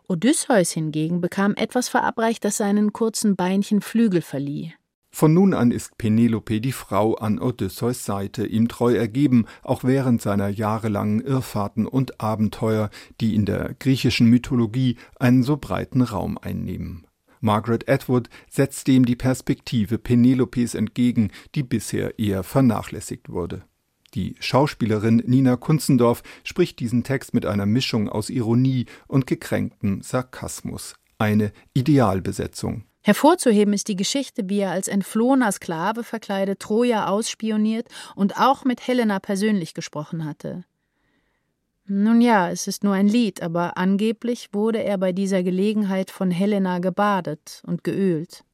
Odysseus 0.06 0.70
hingegen 0.70 1.20
bekam 1.20 1.54
etwas 1.56 1.88
verabreicht, 1.88 2.44
das 2.44 2.56
seinen 2.56 2.92
kurzen 2.92 3.34
Beinchen 3.34 3.80
Flügel 3.80 4.22
verlieh. 4.22 4.74
Von 5.14 5.34
nun 5.34 5.52
an 5.52 5.70
ist 5.70 5.98
Penelope 5.98 6.60
die 6.60 6.72
Frau 6.72 7.14
an 7.14 7.38
Odysseus 7.38 8.04
Seite, 8.06 8.46
ihm 8.46 8.66
treu 8.68 8.94
ergeben, 8.94 9.44
auch 9.62 9.84
während 9.84 10.22
seiner 10.22 10.48
jahrelangen 10.48 11.20
Irrfahrten 11.20 11.86
und 11.86 12.20
Abenteuer, 12.20 12.88
die 13.20 13.34
in 13.34 13.44
der 13.44 13.74
griechischen 13.78 14.26
Mythologie 14.28 14.96
einen 15.20 15.42
so 15.42 15.58
breiten 15.58 16.00
Raum 16.00 16.38
einnehmen. 16.38 17.06
Margaret 17.40 17.88
Atwood 17.90 18.30
setzt 18.48 18.86
dem 18.86 19.04
die 19.04 19.16
Perspektive 19.16 19.98
Penelopes 19.98 20.74
entgegen, 20.74 21.30
die 21.54 21.62
bisher 21.62 22.18
eher 22.18 22.42
vernachlässigt 22.42 23.28
wurde. 23.28 23.64
Die 24.14 24.36
Schauspielerin 24.40 25.22
Nina 25.26 25.56
Kunzendorf 25.56 26.22
spricht 26.42 26.80
diesen 26.80 27.04
Text 27.04 27.34
mit 27.34 27.44
einer 27.44 27.66
Mischung 27.66 28.08
aus 28.08 28.30
Ironie 28.30 28.86
und 29.08 29.26
gekränktem 29.26 30.02
Sarkasmus. 30.02 30.94
Eine 31.18 31.52
Idealbesetzung. 31.74 32.84
Hervorzuheben 33.02 33.74
ist 33.74 33.88
die 33.88 33.96
Geschichte, 33.96 34.48
wie 34.48 34.60
er 34.60 34.70
als 34.70 34.86
entflohener 34.88 35.50
Sklave 35.50 36.04
verkleidet 36.04 36.60
Troja 36.60 37.08
ausspioniert 37.08 37.88
und 38.14 38.38
auch 38.38 38.64
mit 38.64 38.86
Helena 38.86 39.18
persönlich 39.18 39.74
gesprochen 39.74 40.24
hatte. 40.24 40.64
Nun 41.84 42.20
ja, 42.20 42.48
es 42.48 42.68
ist 42.68 42.84
nur 42.84 42.94
ein 42.94 43.08
Lied, 43.08 43.42
aber 43.42 43.76
angeblich 43.76 44.50
wurde 44.52 44.82
er 44.82 44.98
bei 44.98 45.12
dieser 45.12 45.42
Gelegenheit 45.42 46.10
von 46.10 46.30
Helena 46.30 46.78
gebadet 46.78 47.62
und 47.66 47.82
geölt. 47.82 48.44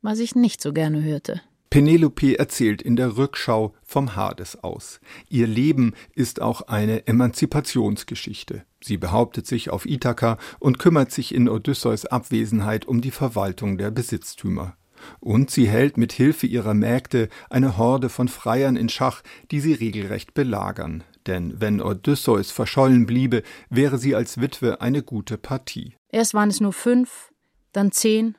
Was 0.00 0.20
ich 0.20 0.36
nicht 0.36 0.62
so 0.62 0.72
gerne 0.72 1.02
hörte. 1.02 1.42
Penelope 1.70 2.36
erzählt 2.36 2.82
in 2.82 2.96
der 2.96 3.16
Rückschau 3.16 3.74
vom 3.84 4.16
Hades 4.16 4.56
aus. 4.62 5.00
Ihr 5.28 5.46
Leben 5.46 5.94
ist 6.16 6.42
auch 6.42 6.62
eine 6.62 7.06
Emanzipationsgeschichte. 7.06 8.64
Sie 8.82 8.96
behauptet 8.96 9.46
sich 9.46 9.70
auf 9.70 9.86
Ithaka 9.86 10.36
und 10.58 10.80
kümmert 10.80 11.12
sich 11.12 11.32
in 11.32 11.48
Odysseus 11.48 12.06
Abwesenheit 12.06 12.86
um 12.86 13.00
die 13.00 13.12
Verwaltung 13.12 13.78
der 13.78 13.92
Besitztümer. 13.92 14.76
Und 15.20 15.50
sie 15.50 15.68
hält 15.68 15.96
mit 15.96 16.12
Hilfe 16.12 16.48
ihrer 16.48 16.74
Mägde 16.74 17.28
eine 17.48 17.78
Horde 17.78 18.08
von 18.08 18.26
Freiern 18.26 18.76
in 18.76 18.88
Schach, 18.88 19.22
die 19.52 19.60
sie 19.60 19.72
regelrecht 19.72 20.34
belagern. 20.34 21.04
Denn 21.26 21.60
wenn 21.60 21.80
Odysseus 21.80 22.50
verschollen 22.50 23.06
bliebe, 23.06 23.44
wäre 23.68 23.96
sie 23.98 24.16
als 24.16 24.40
Witwe 24.40 24.80
eine 24.80 25.04
gute 25.04 25.38
Partie. 25.38 25.94
Erst 26.10 26.34
waren 26.34 26.50
es 26.50 26.60
nur 26.60 26.72
fünf, 26.72 27.30
dann 27.72 27.92
zehn, 27.92 28.36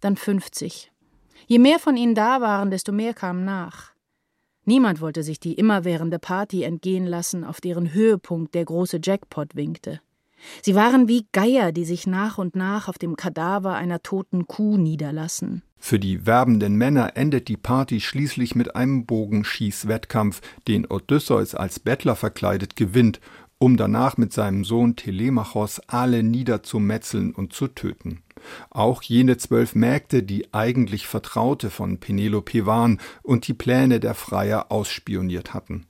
dann 0.00 0.16
fünfzig. 0.16 0.90
Je 1.50 1.58
mehr 1.58 1.80
von 1.80 1.96
ihnen 1.96 2.14
da 2.14 2.40
waren, 2.40 2.70
desto 2.70 2.92
mehr 2.92 3.12
kamen 3.12 3.44
nach. 3.44 3.90
Niemand 4.66 5.00
wollte 5.00 5.24
sich 5.24 5.40
die 5.40 5.54
immerwährende 5.54 6.20
Party 6.20 6.62
entgehen 6.62 7.08
lassen, 7.08 7.42
auf 7.42 7.60
deren 7.60 7.92
Höhepunkt 7.92 8.54
der 8.54 8.64
große 8.64 9.00
Jackpot 9.02 9.56
winkte. 9.56 10.00
Sie 10.62 10.76
waren 10.76 11.08
wie 11.08 11.26
Geier, 11.32 11.72
die 11.72 11.84
sich 11.84 12.06
nach 12.06 12.38
und 12.38 12.54
nach 12.54 12.86
auf 12.86 12.98
dem 12.98 13.16
Kadaver 13.16 13.74
einer 13.74 14.00
toten 14.00 14.46
Kuh 14.46 14.76
niederlassen. 14.76 15.64
Für 15.76 15.98
die 15.98 16.24
werbenden 16.24 16.76
Männer 16.76 17.16
endet 17.16 17.48
die 17.48 17.56
Party 17.56 18.00
schließlich 18.00 18.54
mit 18.54 18.76
einem 18.76 19.04
Bogenschießwettkampf, 19.04 20.42
den 20.68 20.86
Odysseus 20.86 21.56
als 21.56 21.80
Bettler 21.80 22.14
verkleidet 22.14 22.76
gewinnt, 22.76 23.18
um 23.60 23.76
danach 23.76 24.16
mit 24.16 24.32
seinem 24.32 24.64
Sohn 24.64 24.96
Telemachos 24.96 25.80
alle 25.86 26.22
niederzumetzeln 26.22 27.32
und 27.32 27.52
zu 27.52 27.68
töten. 27.68 28.22
Auch 28.70 29.02
jene 29.02 29.36
zwölf 29.36 29.74
Mägde, 29.74 30.22
die 30.22 30.52
eigentlich 30.54 31.06
Vertraute 31.06 31.68
von 31.68 32.00
Penelope 32.00 32.64
waren 32.64 33.00
und 33.22 33.46
die 33.46 33.54
Pläne 33.54 34.00
der 34.00 34.14
Freier 34.14 34.72
ausspioniert 34.72 35.52
hatten. 35.52 35.86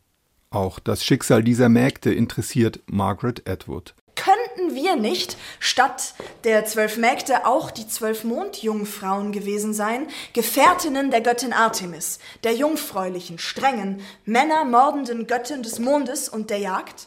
Auch 0.50 0.80
das 0.80 1.04
Schicksal 1.04 1.44
dieser 1.44 1.68
Mägde 1.68 2.12
interessiert 2.12 2.80
Margaret 2.86 3.48
Atwood. 3.48 3.94
Könnten 4.16 4.74
wir 4.74 4.96
nicht 4.96 5.36
statt 5.60 6.14
der 6.42 6.64
zwölf 6.64 6.96
Mägde 6.96 7.46
auch 7.46 7.70
die 7.70 7.86
zwölf 7.86 8.24
Mondjungfrauen 8.24 9.30
gewesen 9.30 9.74
sein, 9.74 10.08
Gefährtinnen 10.32 11.12
der 11.12 11.20
Göttin 11.20 11.52
Artemis, 11.52 12.18
der 12.42 12.54
jungfräulichen, 12.54 13.38
strengen, 13.38 14.00
männermordenden 14.24 15.28
Göttin 15.28 15.62
des 15.62 15.78
Mondes 15.78 16.28
und 16.28 16.50
der 16.50 16.58
Jagd? 16.58 17.06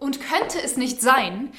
Und 0.00 0.20
könnte 0.20 0.62
es 0.64 0.76
nicht 0.76 1.00
sein, 1.02 1.50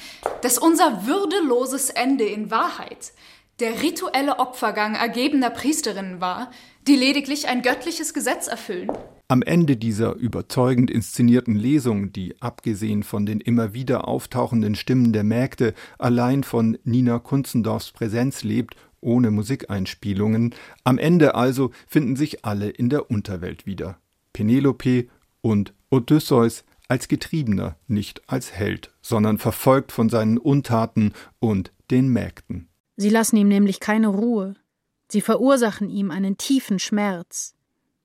dass 0.42 0.58
unser 0.58 1.06
würdeloses 1.06 1.90
Ende 1.90 2.26
in 2.26 2.52
Wahrheit 2.52 3.12
der 3.60 3.82
rituelle 3.82 4.40
Opfergang 4.40 4.96
ergebener 4.96 5.50
Priesterinnen 5.50 6.22
war, 6.22 6.52
die 6.88 6.96
lediglich 6.96 7.48
ein 7.48 7.62
göttliches 7.62 8.14
Gesetz 8.14 8.48
erfüllen? 8.48 8.90
Am 9.28 9.42
Ende 9.42 9.78
dieser 9.78 10.16
überzeugend 10.16 10.90
inszenierten 10.90 11.56
Lesung, 11.56 12.14
die 12.14 12.42
abgesehen 12.42 13.04
von 13.04 13.26
den 13.26 13.42
immer 13.42 13.74
wieder 13.74 14.08
auftauchenden 14.08 14.76
Stimmen 14.76 15.14
der 15.14 15.24
Mägde 15.24 15.74
allein 16.00 16.44
von 16.44 16.78
Nina 16.84 17.20
Kunzendorfs 17.20 17.92
Präsenz 17.92 18.44
lebt, 18.44 18.76
ohne 19.02 19.32
Musikeinspielungen, 19.32 20.56
am 20.84 20.98
Ende 20.98 21.36
also 21.36 21.72
finden 21.88 22.16
sich 22.16 22.44
alle 22.44 22.70
in 22.70 22.90
der 22.90 23.12
Unterwelt 23.12 23.66
wieder. 23.66 23.98
Penelope 24.34 25.08
und 25.42 25.74
Odysseus 25.90 26.64
als 26.90 27.08
Getriebener, 27.08 27.78
nicht 27.88 28.28
als 28.28 28.52
Held, 28.52 28.92
sondern 29.02 29.38
verfolgt 29.38 29.92
von 29.92 30.10
seinen 30.10 30.38
Untaten 30.38 31.14
und 31.40 31.72
den 31.92 32.10
Mägden. 32.10 32.68
Sie 32.98 33.10
lassen 33.10 33.38
ihm 33.38 33.48
nämlich 33.48 33.80
keine 33.80 34.08
Ruhe. 34.08 34.56
Sie 35.08 35.22
verursachen 35.22 35.90
ihm 35.90 36.12
einen 36.12 36.38
tiefen 36.38 36.80
Schmerz. 36.80 37.56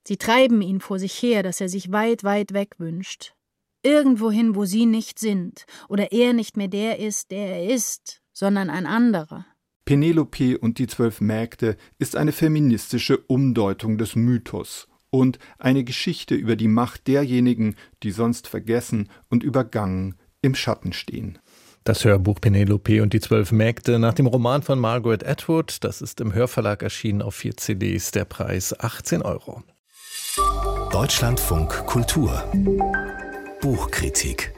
Sie 0.06 0.18
treiben 0.18 0.62
ihn 0.62 0.80
vor 0.80 0.98
sich 0.98 1.14
her, 1.14 1.42
dass 1.42 1.60
er 1.60 1.68
sich 1.68 1.90
weit, 1.90 2.24
weit 2.24 2.52
weg 2.52 2.74
wünscht. 2.78 3.34
Irgendwohin, 3.82 4.54
wo 4.54 4.64
sie 4.64 4.86
nicht 4.86 5.18
sind, 5.18 5.66
oder 5.88 6.12
er 6.12 6.32
nicht 6.32 6.56
mehr 6.56 6.68
der 6.68 6.98
ist, 6.98 7.30
der 7.30 7.56
er 7.56 7.74
ist, 7.74 8.22
sondern 8.32 8.70
ein 8.70 8.86
anderer. 8.86 9.46
Penelope 9.84 10.58
und 10.58 10.78
die 10.78 10.86
zwölf 10.86 11.20
Mägde 11.20 11.76
ist 11.98 12.16
eine 12.16 12.32
feministische 12.32 13.18
Umdeutung 13.18 13.98
des 13.98 14.16
Mythos 14.16 14.88
und 15.14 15.38
eine 15.58 15.84
Geschichte 15.84 16.34
über 16.34 16.56
die 16.56 16.66
Macht 16.66 17.06
derjenigen, 17.06 17.76
die 18.02 18.10
sonst 18.10 18.48
vergessen 18.48 19.08
und 19.30 19.44
übergangen 19.44 20.16
im 20.42 20.56
Schatten 20.56 20.92
stehen. 20.92 21.38
Das 21.84 22.04
Hörbuch 22.04 22.40
Penelope 22.40 23.00
und 23.00 23.12
die 23.12 23.20
zwölf 23.20 23.52
Mägde 23.52 24.00
nach 24.00 24.14
dem 24.14 24.26
Roman 24.26 24.62
von 24.62 24.80
Margaret 24.80 25.24
Atwood, 25.24 25.84
das 25.84 26.02
ist 26.02 26.20
im 26.20 26.34
Hörverlag 26.34 26.82
erschienen 26.82 27.22
auf 27.22 27.36
vier 27.36 27.56
CDs, 27.56 28.10
der 28.10 28.24
Preis 28.24 28.74
18 28.76 29.22
Euro. 29.22 29.62
Deutschlandfunk 30.90 31.86
Kultur 31.86 32.42
Buchkritik 33.60 34.52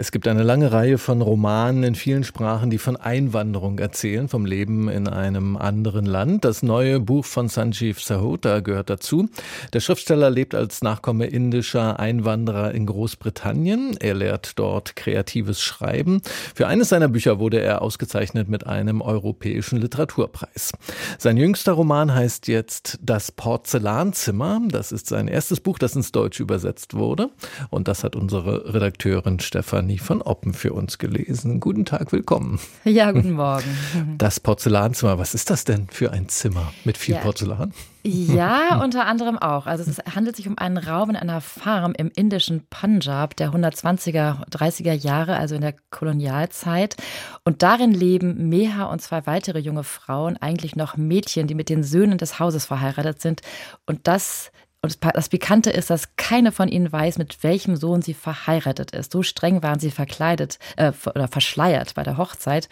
es 0.00 0.12
gibt 0.12 0.28
eine 0.28 0.44
lange 0.44 0.70
Reihe 0.70 0.96
von 0.96 1.20
Romanen 1.20 1.82
in 1.82 1.96
vielen 1.96 2.22
Sprachen, 2.22 2.70
die 2.70 2.78
von 2.78 2.96
Einwanderung 2.96 3.80
erzählen, 3.80 4.28
vom 4.28 4.46
Leben 4.46 4.88
in 4.88 5.08
einem 5.08 5.56
anderen 5.56 6.06
Land. 6.06 6.44
Das 6.44 6.62
neue 6.62 7.00
Buch 7.00 7.24
von 7.24 7.48
Sanjeev 7.48 8.00
Sahota 8.00 8.60
gehört 8.60 8.90
dazu. 8.90 9.28
Der 9.72 9.80
Schriftsteller 9.80 10.30
lebt 10.30 10.54
als 10.54 10.82
Nachkomme 10.82 11.26
indischer 11.26 11.98
Einwanderer 11.98 12.72
in 12.74 12.86
Großbritannien. 12.86 13.96
Er 13.98 14.14
lehrt 14.14 14.56
dort 14.60 14.94
kreatives 14.94 15.60
Schreiben. 15.60 16.22
Für 16.54 16.68
eines 16.68 16.90
seiner 16.90 17.08
Bücher 17.08 17.40
wurde 17.40 17.60
er 17.60 17.82
ausgezeichnet 17.82 18.48
mit 18.48 18.68
einem 18.68 19.02
europäischen 19.02 19.80
Literaturpreis. 19.80 20.70
Sein 21.18 21.36
jüngster 21.36 21.72
Roman 21.72 22.14
heißt 22.14 22.46
jetzt 22.46 23.00
Das 23.02 23.32
Porzellanzimmer. 23.32 24.60
Das 24.68 24.92
ist 24.92 25.08
sein 25.08 25.26
erstes 25.26 25.58
Buch, 25.58 25.76
das 25.76 25.96
ins 25.96 26.12
Deutsche 26.12 26.44
übersetzt 26.44 26.94
wurde. 26.94 27.30
Und 27.70 27.88
das 27.88 28.04
hat 28.04 28.14
unsere 28.14 28.72
Redakteurin 28.72 29.40
Stefan 29.40 29.87
Stefanie 29.88 29.98
von 29.98 30.22
Oppen 30.22 30.52
für 30.52 30.72
uns 30.74 30.98
gelesen. 30.98 31.60
Guten 31.60 31.84
Tag, 31.84 32.12
willkommen. 32.12 32.58
Ja, 32.84 33.10
guten 33.10 33.32
Morgen. 33.32 33.64
Das 34.18 34.40
Porzellanzimmer, 34.40 35.18
was 35.18 35.34
ist 35.34 35.48
das 35.50 35.64
denn 35.64 35.86
für 35.90 36.12
ein 36.12 36.28
Zimmer 36.28 36.72
mit 36.84 36.98
viel 36.98 37.14
ja. 37.14 37.20
Porzellan? 37.20 37.72
Ja, 38.04 38.80
unter 38.84 39.06
anderem 39.06 39.38
auch. 39.38 39.66
Also 39.66 39.88
es 39.88 39.98
handelt 40.14 40.36
sich 40.36 40.48
um 40.48 40.58
einen 40.58 40.76
Raum 40.76 41.10
in 41.10 41.16
einer 41.16 41.40
Farm 41.40 41.94
im 41.96 42.10
indischen 42.14 42.66
Punjab 42.68 43.36
der 43.36 43.52
120er, 43.52 44.48
30er 44.50 44.92
Jahre, 44.92 45.36
also 45.36 45.54
in 45.54 45.62
der 45.62 45.74
Kolonialzeit. 45.90 46.96
Und 47.44 47.62
darin 47.62 47.92
leben 47.92 48.48
Meha 48.48 48.84
und 48.84 49.00
zwei 49.00 49.26
weitere 49.26 49.60
junge 49.60 49.84
Frauen, 49.84 50.36
eigentlich 50.36 50.76
noch 50.76 50.96
Mädchen, 50.96 51.46
die 51.46 51.54
mit 51.54 51.68
den 51.68 51.84
Söhnen 51.84 52.18
des 52.18 52.38
Hauses 52.38 52.66
verheiratet 52.66 53.22
sind. 53.22 53.40
Und 53.86 54.06
das 54.06 54.50
Und 54.80 54.96
das 55.02 55.28
Pikante 55.28 55.70
ist, 55.70 55.90
dass 55.90 56.14
keine 56.14 56.52
von 56.52 56.68
ihnen 56.68 56.92
weiß, 56.92 57.18
mit 57.18 57.42
welchem 57.42 57.74
Sohn 57.74 58.00
sie 58.00 58.14
verheiratet 58.14 58.92
ist. 58.92 59.10
So 59.10 59.24
streng 59.24 59.60
waren 59.60 59.80
sie 59.80 59.90
verkleidet 59.90 60.60
äh, 60.76 60.92
oder 61.04 61.26
verschleiert 61.26 61.94
bei 61.94 62.04
der 62.04 62.16
Hochzeit. 62.16 62.68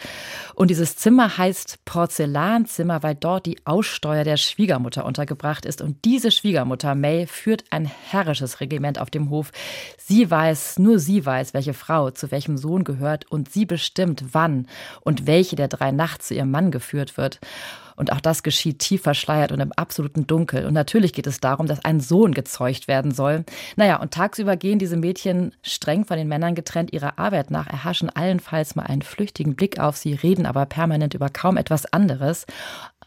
Und 0.54 0.70
dieses 0.70 0.94
Zimmer 0.94 1.36
heißt 1.36 1.84
Porzellanzimmer, 1.84 3.02
weil 3.02 3.16
dort 3.16 3.46
die 3.46 3.58
Aussteuer 3.64 4.22
der 4.22 4.36
Schwiegermutter 4.36 5.04
untergebracht 5.04 5.66
ist. 5.66 5.80
Und 5.80 6.04
diese 6.04 6.30
Schwiegermutter, 6.30 6.94
May, 6.94 7.26
führt 7.26 7.64
ein 7.70 7.86
herrisches 7.86 8.60
Regiment 8.60 9.00
auf 9.00 9.10
dem 9.10 9.28
Hof. 9.30 9.50
Sie 9.98 10.30
weiß, 10.30 10.78
nur 10.78 11.00
sie 11.00 11.26
weiß, 11.26 11.54
welche 11.54 11.74
Frau 11.74 12.12
zu 12.12 12.30
welchem 12.30 12.56
Sohn 12.56 12.84
gehört 12.84 13.28
und 13.32 13.50
sie 13.50 13.66
bestimmt, 13.66 14.26
wann 14.30 14.68
und 15.00 15.26
welche 15.26 15.56
der 15.56 15.66
drei 15.66 15.90
nachts 15.90 16.28
zu 16.28 16.34
ihrem 16.34 16.52
Mann 16.52 16.70
geführt 16.70 17.16
wird. 17.16 17.40
Und 17.96 18.12
auch 18.12 18.20
das 18.20 18.42
geschieht 18.42 18.78
tief 18.78 19.02
verschleiert 19.02 19.52
und 19.52 19.60
im 19.60 19.72
absoluten 19.72 20.26
Dunkel. 20.26 20.66
Und 20.66 20.74
natürlich 20.74 21.12
geht 21.12 21.26
es 21.26 21.40
darum, 21.40 21.66
dass 21.66 21.84
ein 21.84 22.00
Sohn 22.00 22.32
gezeugt 22.32 22.88
werden 22.88 23.10
soll. 23.10 23.44
Naja, 23.76 23.96
und 23.96 24.12
tagsüber 24.12 24.56
gehen 24.56 24.78
diese 24.78 24.96
Mädchen 24.96 25.52
streng 25.62 26.04
von 26.04 26.18
den 26.18 26.28
Männern 26.28 26.54
getrennt 26.54 26.92
ihrer 26.92 27.18
Arbeit 27.18 27.50
nach, 27.50 27.66
erhaschen 27.66 28.10
allenfalls 28.10 28.76
mal 28.76 28.84
einen 28.84 29.02
flüchtigen 29.02 29.56
Blick 29.56 29.80
auf 29.80 29.96
sie, 29.96 30.14
reden 30.14 30.46
aber 30.46 30.66
permanent 30.66 31.14
über 31.14 31.30
kaum 31.30 31.56
etwas 31.56 31.86
anderes. 31.86 32.46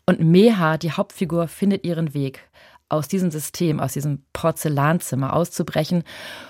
Und 0.06 0.20
Meha, 0.20 0.78
die 0.78 0.92
Hauptfigur, 0.92 1.48
findet 1.48 1.86
ihren 1.86 2.14
Weg 2.14 2.50
aus 2.90 3.08
diesem 3.08 3.30
System, 3.30 3.80
aus 3.80 3.94
diesem 3.94 4.24
Porzellanzimmer 4.34 5.34
auszubrechen 5.34 6.04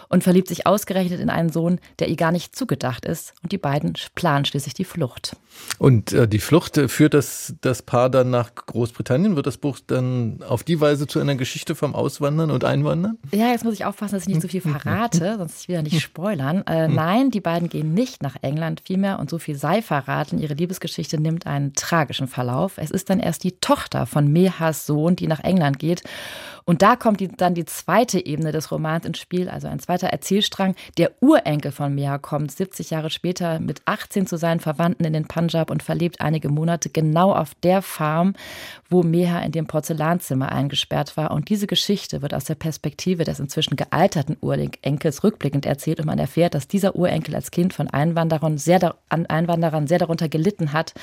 und 0.10 0.24
verliebt 0.24 0.48
sich 0.48 0.66
ausgerechnet 0.68 1.20
in 1.20 1.30
einen 1.30 1.50
Sohn, 1.50 1.80
der 2.00 2.10
ihr 2.10 2.16
gar 2.16 2.32
nicht 2.32 2.56
zugedacht 2.56 3.06
ist. 3.06 3.34
Und 3.44 3.52
die 3.52 3.58
beiden 3.58 3.94
planen 4.16 4.46
schließlich 4.46 4.74
die 4.74 4.84
Flucht. 4.84 5.36
Und 5.78 6.14
äh, 6.14 6.28
die 6.28 6.40
Flucht 6.40 6.78
äh, 6.78 6.88
führt 6.88 7.14
das, 7.14 7.54
das 7.62 7.82
Paar 7.82 8.10
dann 8.10 8.30
nach 8.30 8.54
Großbritannien? 8.56 9.36
Wird 9.36 9.46
das 9.48 9.58
Buch 9.58 9.80
dann 9.86 10.42
auf 10.48 10.64
die 10.64 10.82
Weise 10.82 11.08
zu 11.08 11.20
einer 11.20 11.36
Geschichte 11.36 11.76
vom 11.76 11.96
Auswandern 11.96 12.50
und 12.52 12.64
Einwandern? 12.64 13.18
Ja, 13.32 13.50
jetzt 13.52 13.64
muss 13.64 13.76
ich 13.76 13.86
aufpassen, 13.86 14.16
dass 14.16 14.24
ich 14.24 14.30
nicht 14.30 14.42
zu 14.42 14.48
so 14.48 14.52
viel 14.52 14.62
verrate, 14.62 15.36
sonst 15.38 15.68
will 15.68 15.78
ich 15.78 15.94
nicht 15.94 16.02
spoilern. 16.02 16.66
Äh, 16.66 16.88
nein, 16.90 17.30
die 17.30 17.42
beiden 17.42 17.70
gehen 17.70 17.94
nicht 17.94 18.24
nach 18.24 18.36
England, 18.42 18.82
vielmehr, 18.86 19.20
und 19.20 19.30
so 19.30 19.38
viel 19.38 19.56
sei 19.56 19.82
verraten, 19.82 20.40
ihre 20.40 20.56
Liebesgeschichte 20.56 21.20
nimmt 21.20 21.46
einen 21.46 21.74
tragischen 21.74 22.28
Verlauf. 22.28 22.74
Es 22.78 22.90
ist 22.90 23.10
dann 23.10 23.20
erst 23.20 23.44
die 23.44 23.60
Tochter 23.60 24.06
von 24.06 24.28
Mehas 24.32 24.86
Sohn, 24.86 25.16
die 25.16 25.28
nach 25.28 25.44
England 25.44 25.78
geht. 25.80 26.04
Und 26.70 26.84
da 26.84 26.96
kommt 26.96 27.20
die, 27.20 27.30
dann 27.30 27.56
die 27.56 27.66
zweite 27.66 28.24
Ebene 28.24 28.52
des 28.52 28.70
Romans 28.70 29.04
ins 29.04 29.18
Spiel, 29.18 29.50
also 29.50 29.68
ein 29.68 29.80
zweiter 29.80 30.10
Erzählstrang. 30.10 30.76
Der 31.00 31.12
Urenkel 31.20 31.72
von 31.72 31.96
Meha 31.96 32.20
kommt 32.20 32.52
70 32.52 32.92
Jahre 32.92 33.10
später 33.10 33.60
mit 33.60 33.82
18 33.86 34.28
zu 34.28 34.38
seinen 34.38 34.60
Verwandten 34.60 35.04
in 35.04 35.14
den 35.14 35.28
Punjab 35.28 35.72
und 35.72 35.82
verlebt 35.82 36.22
einige 36.22 36.50
Monate 36.50 36.92
genau 36.92 37.34
auf 37.34 37.56
der 37.64 37.82
Farm, 37.82 38.36
wo 38.88 39.02
Meha 39.02 39.40
in 39.40 39.52
dem 39.52 39.66
Porzellanzimmer 39.66 40.52
eingesperrt 40.52 41.18
war. 41.18 41.32
Und 41.32 41.50
diese 41.50 41.66
Geschichte 41.66 42.22
wird 42.22 42.36
aus 42.36 42.44
der 42.44 42.54
Perspektive 42.54 43.24
des 43.24 43.40
inzwischen 43.40 43.76
gealterten 43.76 44.38
Urenkels 44.40 45.24
rückblickend 45.24 45.66
erzählt 45.66 46.00
und 46.00 46.06
man 46.06 46.20
erfährt, 46.20 46.54
dass 46.54 46.68
dieser 46.68 46.96
Urenkel 46.96 47.34
als 47.34 47.50
Kind 47.50 47.74
von 47.74 47.90
Einwanderern 47.90 48.60
sehr, 48.60 48.94
Einwanderern 49.10 49.88
sehr 49.88 49.98
darunter 49.98 50.30
gelitten 50.30 50.72
hat, 50.72 50.94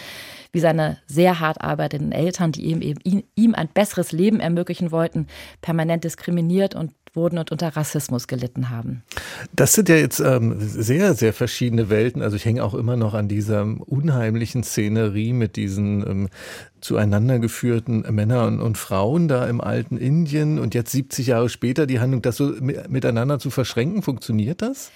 wie 0.57 0.61
seine 0.61 0.97
sehr 1.07 1.39
hart 1.39 1.61
arbeitenden 1.61 2.13
Eltern, 2.13 2.51
die 2.51 2.63
ihm, 2.63 2.81
eben 2.81 3.23
ihm 3.35 3.55
ein 3.55 3.69
besseres 3.69 4.11
Leben 4.11 4.41
ermöglichen 4.41 4.91
wollten, 4.91 5.27
permanent 5.61 6.03
diskriminiert 6.03 6.75
und 6.75 6.93
wurden 7.13 7.39
und 7.39 7.53
unter 7.53 7.77
Rassismus 7.77 8.27
gelitten 8.27 8.71
haben. 8.71 9.03
Das 9.55 9.75
sind 9.75 9.91
ja 9.91 9.97
jetzt 9.97 10.19
ähm, 10.21 10.57
sehr, 10.59 11.13
sehr 11.13 11.35
verschiedene 11.35 11.91
Welten. 11.91 12.23
Also 12.23 12.37
ich 12.37 12.47
hänge 12.47 12.65
auch 12.65 12.73
immer 12.73 12.97
noch 12.97 13.13
an 13.13 13.29
dieser 13.29 13.67
unheimlichen 13.87 14.63
Szenerie 14.63 15.35
mit 15.35 15.57
diesen 15.57 16.07
ähm, 16.07 16.29
zueinander 16.81 17.39
geführten 17.39 18.01
Männer 18.15 18.47
und, 18.47 18.61
und, 18.61 18.79
Frauen 18.79 19.29
da 19.29 19.47
im 19.47 19.61
alten 19.61 19.99
Indien 19.99 20.59
und 20.59 20.75
jetzt 20.75 20.93
70 20.93 21.27
Jahre 21.27 21.51
später 21.51 21.87
die 21.87 22.01
Handlung, 22.01 22.23
das 22.23 22.39
so 22.39 22.55
miteinander 22.89 23.39
zu 23.39 23.51
verschränken. 23.51 24.03
Funktioniert 24.03 24.63
das? 24.63 24.91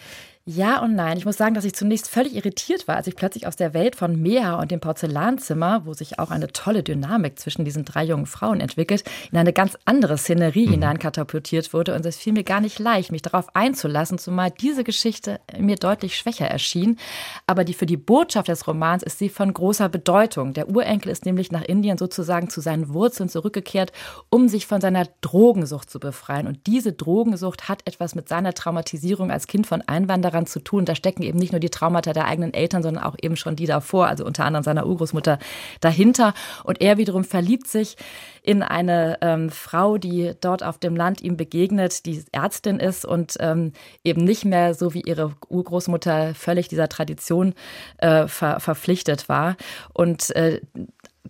Ja 0.53 0.83
und 0.83 0.97
nein. 0.97 1.17
Ich 1.17 1.25
muss 1.25 1.37
sagen, 1.37 1.55
dass 1.55 1.65
ich 1.65 1.77
zunächst 1.77 2.11
völlig 2.11 2.35
irritiert 2.35 2.89
war, 2.89 2.97
als 2.97 3.07
ich 3.07 3.15
plötzlich 3.15 3.47
aus 3.47 3.55
der 3.55 3.73
Welt 3.73 3.95
von 3.95 4.21
Meha 4.21 4.59
und 4.61 4.73
dem 4.73 4.81
Porzellanzimmer, 4.81 5.83
wo 5.85 5.95
sich 5.95 6.19
auch 6.19 6.33
eine 6.33 6.49
tolle 6.49 6.83
Dynamik 6.83 7.39
zwischen 7.39 7.65
diesen 7.65 7.85
drei 7.85 8.03
jungen 8.03 8.27
Frauen 8.27 8.59
entwickelt, 8.59 9.05
in 9.31 9.39
eine 9.39 9.53
ganz 9.53 9.79
andere 9.85 10.19
Szenerie 10.19 10.67
mhm. 10.67 10.73
hineinkatapultiert 10.73 11.73
wurde. 11.73 11.95
Und 11.95 12.05
es 12.05 12.17
fiel 12.17 12.33
mir 12.33 12.43
gar 12.43 12.61
nicht 12.61 12.81
leicht, 12.81 13.13
mich 13.13 13.23
darauf 13.23 13.55
einzulassen, 13.55 14.19
zumal 14.19 14.51
diese 14.51 14.83
Geschichte 14.83 15.39
mir 15.57 15.77
deutlich 15.77 16.17
schwächer 16.17 16.49
erschien. 16.49 16.99
Aber 17.47 17.63
die, 17.63 17.75
für 17.75 17.87
die 17.87 17.97
Botschaft 17.97 18.49
des 18.49 18.67
Romans 18.67 19.05
ist 19.05 19.21
sie 19.21 19.29
von 19.29 19.55
großer 19.55 19.89
Bedeutung. 19.89 20.53
Der 20.53 20.69
Urenkel 20.69 21.13
ist 21.13 21.27
nämlich 21.27 21.53
nach 21.53 21.63
Indien 21.63 21.97
sozusagen 21.97 22.51
zu 22.51 22.61
seinen 22.61 22.93
Wurzeln 22.93 23.29
zurückgekehrt, 23.29 23.93
um 24.31 24.49
sich 24.49 24.67
von 24.67 24.81
seiner 24.81 25.07
Drogensucht 25.21 25.89
zu 25.89 26.01
befreien. 26.01 26.49
Und 26.49 26.67
diese 26.67 26.93
Drogensucht 26.93 27.69
hat 27.69 27.83
etwas 27.85 28.17
mit 28.17 28.29
seiner 28.29 28.53
Traumatisierung 28.53 29.31
als 29.31 29.47
Kind 29.47 29.69
von 29.69 29.83
Einwanderern 29.83 30.40
daran 30.41 30.47
zu 30.47 30.61
tun. 30.61 30.85
Da 30.85 30.95
stecken 30.95 31.23
eben 31.23 31.39
nicht 31.39 31.53
nur 31.53 31.61
die 31.61 31.71
Traumata 31.71 32.13
der 32.13 32.27
eigenen 32.27 32.55
Eltern, 32.55 32.83
sondern 32.83 33.05
auch 33.05 33.17
eben 33.21 33.37
schon 33.37 33.57
die 33.57 33.67
davor, 33.67 34.07
also 34.07 34.25
unter 34.25 34.45
anderem 34.45 34.65
seiner 34.65 34.87
Urgroßmutter 34.87 35.39
dahinter. 35.81 36.35
Und 36.65 36.81
er 36.81 36.97
wiederum 36.97 37.25
verliebt 37.25 37.69
sich 37.69 37.97
in 38.43 38.63
eine 38.63 39.19
ähm, 39.21 39.51
Frau, 39.51 39.99
die 39.99 40.33
dort 40.41 40.63
auf 40.63 40.79
dem 40.79 40.97
Land 40.97 41.21
ihm 41.21 41.37
begegnet, 41.37 42.07
die 42.07 42.25
Ärztin 42.33 42.81
ist 42.81 43.05
und 43.05 43.37
ähm, 43.41 43.73
eben 44.03 44.25
nicht 44.25 44.45
mehr 44.45 44.75
so 44.75 44.95
wie 44.95 45.03
ihre 45.03 45.35
Urgroßmutter 45.49 46.35
völlig 46.35 46.69
dieser 46.69 46.89
Tradition 46.89 47.55
äh, 47.99 48.27
ver 48.27 48.61
verpflichtet 48.61 49.29
war. 49.29 49.57
Und 49.93 50.35
äh, 50.35 50.61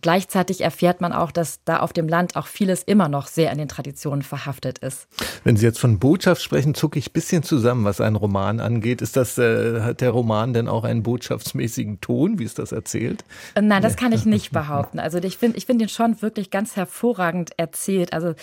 Gleichzeitig 0.03 0.61
erfährt 0.61 1.01
man 1.01 1.13
auch, 1.13 1.33
dass 1.33 1.65
da 1.65 1.81
auf 1.81 1.93
dem 1.93 2.09
Land 2.09 2.37
auch 2.37 2.47
vieles 2.47 2.83
immer 2.85 3.09
noch 3.09 3.27
sehr 3.27 3.51
in 3.51 3.59
den 3.59 3.69
Traditionen 3.69 4.23
verhaftet 4.23 4.79
ist. 4.79 5.09
Wenn 5.43 5.57
Sie 5.57 5.67
jetzt 5.67 5.81
von 5.81 5.99
Botschaft 5.99 6.43
sprechen, 6.43 6.75
zucke 6.75 6.99
ich 6.99 7.11
ein 7.11 7.13
bisschen 7.13 7.43
zusammen, 7.43 7.85
was 7.85 8.01
einen 8.01 8.15
Roman 8.15 8.61
angeht. 8.61 9.03
Ist 9.03 9.17
das, 9.17 9.37
äh, 9.37 9.81
hat 9.81 10.01
der 10.01 10.11
Roman 10.11 10.53
denn 10.53 10.69
auch 10.69 10.85
einen 10.85 11.03
botschaftsmäßigen 11.03 12.01
Ton? 12.01 12.39
Wie 12.39 12.45
ist 12.45 12.61
das 12.61 12.71
erzählt? 12.71 13.25
Äh, 13.55 13.63
nein, 13.63 13.83
das 13.83 13.97
kann 13.97 14.13
ich 14.13 14.25
nicht 14.25 14.51
behaupten. 14.53 15.01
Also 15.01 15.19
ich 15.19 15.39
finde 15.39 15.59
ich 15.59 15.67
finde 15.67 15.85
ihn 15.85 15.89
schon 15.89 16.23
wirklich 16.23 16.51
ganz 16.51 16.77
hervorragend 16.77 17.51
erzählt. 17.59 18.13
Also 18.13 18.35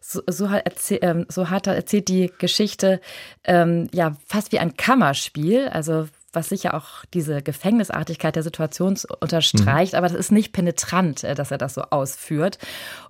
so, 0.00 0.22
so, 0.26 0.50
hat, 0.50 0.62
erzähl, 0.64 0.98
ähm, 1.02 1.26
so 1.28 1.50
hat 1.50 1.68
er 1.68 1.76
erzählt 1.76 2.08
die 2.08 2.32
Geschichte 2.38 3.00
ähm, 3.44 3.88
ja 3.92 4.16
fast 4.26 4.50
wie 4.52 4.58
ein 4.58 4.76
Kammerspiel. 4.76 5.68
Also 5.68 6.08
was 6.36 6.48
sicher 6.48 6.74
auch 6.74 7.04
diese 7.12 7.42
Gefängnisartigkeit 7.42 8.36
der 8.36 8.44
Situation 8.44 8.96
unterstreicht, 9.20 9.94
mhm. 9.94 9.98
aber 9.98 10.08
das 10.08 10.16
ist 10.16 10.30
nicht 10.30 10.52
penetrant, 10.52 11.24
äh, 11.24 11.34
dass 11.34 11.50
er 11.50 11.58
das 11.58 11.74
so 11.74 11.82
ausführt. 11.82 12.58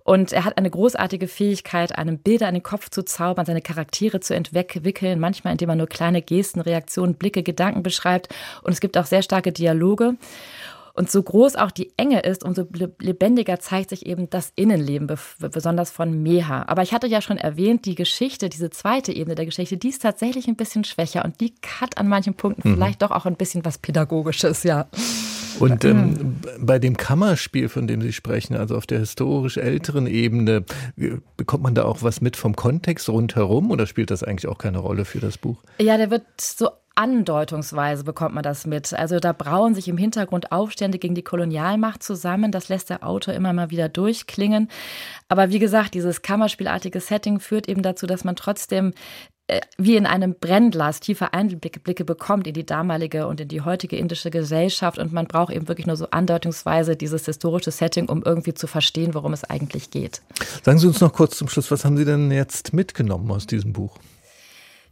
Und 0.04 0.32
er 0.32 0.44
hat 0.44 0.56
eine 0.56 0.70
großartige 0.70 1.28
Fähigkeit, 1.28 1.98
einem 1.98 2.18
Bilder 2.18 2.48
in 2.48 2.54
den 2.54 2.62
Kopf 2.62 2.88
zu 2.88 3.02
zaubern, 3.02 3.44
seine 3.44 3.60
Charaktere 3.60 4.20
zu 4.20 4.34
entwickeln, 4.34 5.20
manchmal 5.20 5.52
indem 5.52 5.68
er 5.68 5.76
nur 5.76 5.88
kleine 5.88 6.22
Gesten, 6.22 6.60
Reaktionen, 6.60 7.16
Blicke, 7.16 7.42
Gedanken 7.42 7.82
beschreibt. 7.82 8.32
Und 8.62 8.72
es 8.72 8.80
gibt 8.80 8.96
auch 8.96 9.06
sehr 9.06 9.22
starke 9.22 9.52
Dialoge. 9.52 10.14
Und 10.96 11.10
so 11.10 11.22
groß 11.22 11.56
auch 11.56 11.70
die 11.70 11.92
Enge 11.98 12.20
ist, 12.20 12.42
umso 12.42 12.66
lebendiger 13.00 13.60
zeigt 13.60 13.90
sich 13.90 14.06
eben 14.06 14.30
das 14.30 14.52
Innenleben, 14.56 15.06
besonders 15.38 15.90
von 15.90 16.22
Meha. 16.22 16.64
Aber 16.68 16.82
ich 16.82 16.94
hatte 16.94 17.06
ja 17.06 17.20
schon 17.20 17.36
erwähnt, 17.36 17.84
die 17.84 17.94
Geschichte, 17.94 18.48
diese 18.48 18.70
zweite 18.70 19.12
Ebene 19.12 19.34
der 19.34 19.44
Geschichte, 19.44 19.76
die 19.76 19.90
ist 19.90 20.00
tatsächlich 20.00 20.48
ein 20.48 20.56
bisschen 20.56 20.84
schwächer 20.84 21.24
und 21.24 21.40
die 21.42 21.52
hat 21.80 21.98
an 21.98 22.08
manchen 22.08 22.32
Punkten 22.32 22.70
mhm. 22.70 22.74
vielleicht 22.74 23.02
doch 23.02 23.10
auch 23.10 23.26
ein 23.26 23.36
bisschen 23.36 23.64
was 23.66 23.76
Pädagogisches, 23.76 24.62
ja. 24.62 24.86
Und 25.58 25.84
ähm, 25.84 26.36
bei 26.58 26.78
dem 26.78 26.96
Kammerspiel, 26.96 27.68
von 27.68 27.86
dem 27.86 28.00
Sie 28.00 28.12
sprechen, 28.12 28.56
also 28.56 28.76
auf 28.76 28.86
der 28.86 28.98
historisch 28.98 29.56
älteren 29.56 30.06
Ebene, 30.06 30.64
äh, 30.96 31.12
bekommt 31.36 31.62
man 31.62 31.74
da 31.74 31.84
auch 31.84 32.02
was 32.02 32.20
mit 32.20 32.36
vom 32.36 32.56
Kontext 32.56 33.08
rundherum 33.08 33.70
oder 33.70 33.86
spielt 33.86 34.10
das 34.10 34.22
eigentlich 34.22 34.48
auch 34.48 34.58
keine 34.58 34.78
Rolle 34.78 35.04
für 35.04 35.20
das 35.20 35.38
Buch? 35.38 35.62
Ja, 35.78 35.96
der 35.96 36.10
wird 36.10 36.24
so 36.40 36.68
andeutungsweise 36.96 38.04
bekommt 38.04 38.34
man 38.34 38.42
das 38.42 38.66
mit. 38.66 38.92
Also 38.92 39.20
da 39.20 39.32
brauen 39.32 39.74
sich 39.74 39.88
im 39.88 39.98
Hintergrund 39.98 40.50
Aufstände 40.50 40.98
gegen 40.98 41.14
die 41.14 41.22
Kolonialmacht 41.22 42.02
zusammen. 42.02 42.50
Das 42.50 42.68
lässt 42.68 42.90
der 42.90 43.06
Autor 43.06 43.34
immer 43.34 43.52
mal 43.52 43.70
wieder 43.70 43.88
durchklingen. 43.88 44.68
Aber 45.28 45.50
wie 45.50 45.58
gesagt, 45.58 45.94
dieses 45.94 46.22
Kammerspielartige 46.22 47.00
Setting 47.00 47.38
führt 47.38 47.68
eben 47.68 47.82
dazu, 47.82 48.06
dass 48.06 48.24
man 48.24 48.36
trotzdem 48.36 48.92
äh, 49.48 49.60
wie 49.78 49.94
in 49.94 50.06
einem 50.06 50.34
Brennglas 50.34 50.98
tiefe 50.98 51.32
Einblicke 51.32 52.04
bekommt 52.04 52.48
in 52.48 52.54
die 52.54 52.66
damalige 52.66 53.28
und 53.28 53.40
in 53.40 53.46
die 53.46 53.60
heutige 53.60 53.96
indische 53.96 54.30
Gesellschaft. 54.30 54.98
Und 54.98 55.12
man 55.12 55.26
braucht 55.26 55.52
eben 55.52 55.68
wirklich 55.68 55.86
nur 55.86 55.96
so 55.96 56.10
andeutungsweise 56.10 56.96
dieses 56.96 57.26
historische 57.26 57.70
Setting, 57.70 58.08
um 58.08 58.24
irgendwie 58.24 58.54
zu 58.54 58.66
verstehen, 58.66 59.14
worum 59.14 59.32
es 59.32 59.44
eigentlich 59.44 59.90
geht. 59.90 60.20
Sagen 60.64 60.78
Sie 60.78 60.88
uns 60.88 61.00
noch 61.00 61.12
kurz 61.12 61.36
zum 61.36 61.48
Schluss, 61.48 61.70
was 61.70 61.84
haben 61.84 61.96
Sie 61.96 62.04
denn 62.04 62.32
jetzt 62.32 62.72
mitgenommen 62.72 63.30
aus 63.30 63.46
diesem 63.46 63.72
Buch? 63.72 63.96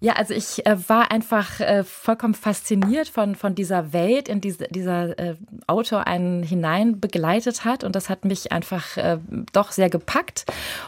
Ja, 0.05 0.17
also 0.17 0.35
ich 0.35 0.67
äh, 0.67 0.77
war 0.91 1.11
einfach 1.11 1.61
äh, 1.61 1.83
vollkommen 1.83 2.35
fasziniert 2.35 3.09
von, 3.09 3.35
von 3.35 3.55
dieser 3.55 3.95
Welt, 3.95 4.29
in 4.29 4.43
die 4.43 4.55
dieser 4.69 5.19
äh, 5.19 5.37
Autor 5.67 6.07
einen 6.07 6.43
hinein 6.43 7.01
begleitet 7.01 7.65
hat. 7.65 7.85
Und 7.85 7.97
das 7.97 8.11
hat 8.11 8.27
mich 8.27 8.53
einfach 8.53 8.99
äh, 8.99 9.17
doch 9.55 9.73
sehr 9.73 9.89
gepackt. 9.89 10.45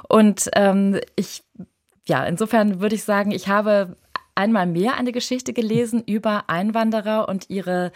Und 0.07 0.51
ähm, 0.55 1.01
ich, 1.15 1.43
ja, 2.07 2.27
insofern 2.27 2.81
würde 2.81 2.95
ich 2.95 3.05
sagen, 3.05 3.31
ich 3.31 3.49
habe 3.49 3.97
einmal 4.37 4.66
mehr 4.66 4.96
eine 4.96 5.12
Geschichte 5.12 5.53
gelesen 5.53 6.03
über 6.07 6.44
Einwanderer 6.49 7.29
und 7.29 7.51
ihre 7.51 7.92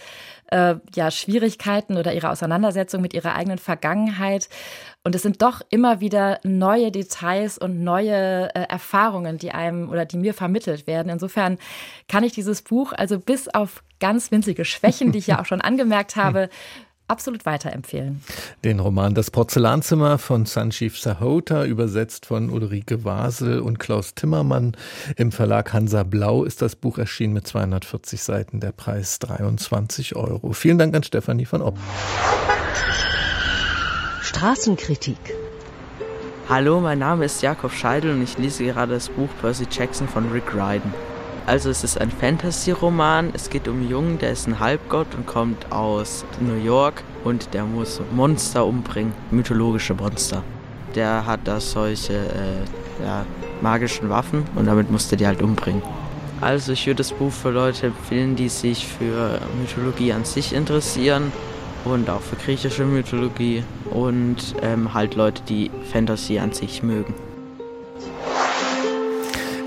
äh, 0.50 0.76
ja, 0.94 1.10
Schwierigkeiten 1.10 1.96
oder 1.96 2.14
ihre 2.14 2.30
Auseinandersetzung 2.30 3.02
mit 3.02 3.14
ihrer 3.14 3.34
eigenen 3.34 3.58
Vergangenheit. 3.58 4.48
Und 5.04 5.14
es 5.14 5.22
sind 5.22 5.42
doch 5.42 5.60
immer 5.70 6.00
wieder 6.00 6.40
neue 6.42 6.90
Details 6.90 7.58
und 7.58 7.82
neue 7.82 8.54
äh, 8.54 8.62
Erfahrungen, 8.68 9.38
die 9.38 9.52
einem 9.52 9.88
oder 9.88 10.04
die 10.04 10.16
mir 10.16 10.34
vermittelt 10.34 10.86
werden. 10.86 11.10
Insofern 11.10 11.58
kann 12.08 12.24
ich 12.24 12.32
dieses 12.32 12.62
Buch 12.62 12.92
also 12.92 13.18
bis 13.18 13.48
auf 13.48 13.82
ganz 14.00 14.30
winzige 14.30 14.64
Schwächen, 14.64 15.12
die 15.12 15.18
ich 15.18 15.26
ja 15.26 15.40
auch 15.40 15.46
schon 15.46 15.60
angemerkt 15.60 16.16
habe, 16.16 16.48
absolut 17.10 17.44
weiterempfehlen. 17.44 18.22
Den 18.64 18.80
Roman 18.80 19.14
Das 19.14 19.30
Porzellanzimmer 19.30 20.18
von 20.18 20.46
Sanjeev 20.46 20.96
Sahota, 20.98 21.64
übersetzt 21.64 22.26
von 22.26 22.50
Ulrike 22.50 23.04
Wasel 23.04 23.60
und 23.60 23.78
Klaus 23.78 24.14
Timmermann. 24.14 24.76
Im 25.16 25.32
Verlag 25.32 25.72
Hansa 25.72 26.04
Blau 26.04 26.44
ist 26.44 26.62
das 26.62 26.76
Buch 26.76 26.98
erschienen 26.98 27.34
mit 27.34 27.46
240 27.46 28.22
Seiten, 28.22 28.60
der 28.60 28.72
Preis 28.72 29.18
23 29.18 30.16
Euro. 30.16 30.52
Vielen 30.52 30.78
Dank 30.78 30.94
an 30.94 31.02
Stefanie 31.02 31.44
von 31.44 31.62
Opp. 31.62 31.78
Straßenkritik. 34.22 35.18
Hallo, 36.48 36.80
mein 36.80 36.98
Name 36.98 37.26
ist 37.26 37.42
Jakob 37.42 37.72
Scheidel 37.72 38.12
und 38.12 38.22
ich 38.22 38.38
lese 38.38 38.64
gerade 38.64 38.94
das 38.94 39.08
Buch 39.08 39.28
Percy 39.40 39.66
Jackson 39.70 40.08
von 40.08 40.30
Rick 40.32 40.54
Ryden. 40.54 40.92
Also 41.50 41.68
es 41.68 41.82
ist 41.82 42.00
ein 42.00 42.12
Fantasy-Roman. 42.12 43.30
Es 43.34 43.50
geht 43.50 43.66
um 43.66 43.80
einen 43.80 43.90
Jungen, 43.90 44.18
der 44.20 44.30
ist 44.30 44.46
ein 44.46 44.60
Halbgott 44.60 45.08
und 45.16 45.26
kommt 45.26 45.72
aus 45.72 46.24
New 46.38 46.54
York 46.54 47.02
und 47.24 47.52
der 47.52 47.64
muss 47.64 48.00
Monster 48.12 48.64
umbringen, 48.64 49.12
mythologische 49.32 49.94
Monster. 49.94 50.44
Der 50.94 51.26
hat 51.26 51.40
da 51.42 51.58
solche 51.58 52.12
äh, 52.12 53.04
ja, 53.04 53.26
magischen 53.62 54.08
Waffen 54.10 54.44
und 54.54 54.66
damit 54.66 54.92
musste 54.92 55.16
die 55.16 55.26
halt 55.26 55.42
umbringen. 55.42 55.82
Also 56.40 56.70
ich 56.70 56.86
würde 56.86 56.98
das 56.98 57.12
Buch 57.12 57.32
für 57.32 57.50
Leute 57.50 57.88
empfehlen, 57.88 58.36
die 58.36 58.48
sich 58.48 58.86
für 58.86 59.40
Mythologie 59.60 60.12
an 60.12 60.24
sich 60.24 60.52
interessieren 60.52 61.32
und 61.84 62.08
auch 62.10 62.20
für 62.20 62.36
griechische 62.36 62.84
Mythologie 62.84 63.64
und 63.90 64.54
ähm, 64.62 64.94
halt 64.94 65.16
Leute, 65.16 65.42
die 65.48 65.72
Fantasy 65.90 66.38
an 66.38 66.52
sich 66.52 66.84
mögen. 66.84 67.12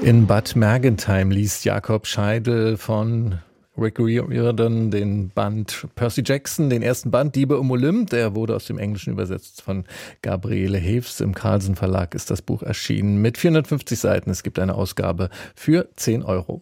In 0.04 0.28
Bad 0.28 0.58
Mergentheim 0.58 1.32
liest 1.32 1.63
Jakob 1.63 2.08
Scheidel 2.08 2.76
von 2.76 3.39
Rick 3.78 4.00
Riordan 4.00 4.92
den 4.92 5.30
Band 5.30 5.88
Percy 5.96 6.24
Jackson, 6.26 6.70
den 6.70 6.82
ersten 6.82 7.10
Band 7.10 7.36
Diebe 7.36 7.58
um 7.58 7.72
Olymp. 7.72 8.10
Der 8.10 8.36
wurde 8.36 8.54
aus 8.54 8.66
dem 8.66 8.78
Englischen 8.78 9.13
übersetzt 9.13 9.62
von 9.62 9.86
Gabriele 10.22 10.78
Heves. 10.78 11.22
Im 11.22 11.34
Carlsen 11.34 11.76
Verlag 11.76 12.16
ist 12.16 12.30
das 12.30 12.42
Buch 12.42 12.63
erschienen 12.63 13.22
mit 13.22 13.38
450 13.38 13.98
Seiten. 13.98 14.30
Es 14.30 14.44
gibt 14.44 14.60
eine 14.60 14.76
Ausgabe 14.76 15.30
für 15.56 15.88
10 15.96 16.24
Euro. 16.24 16.62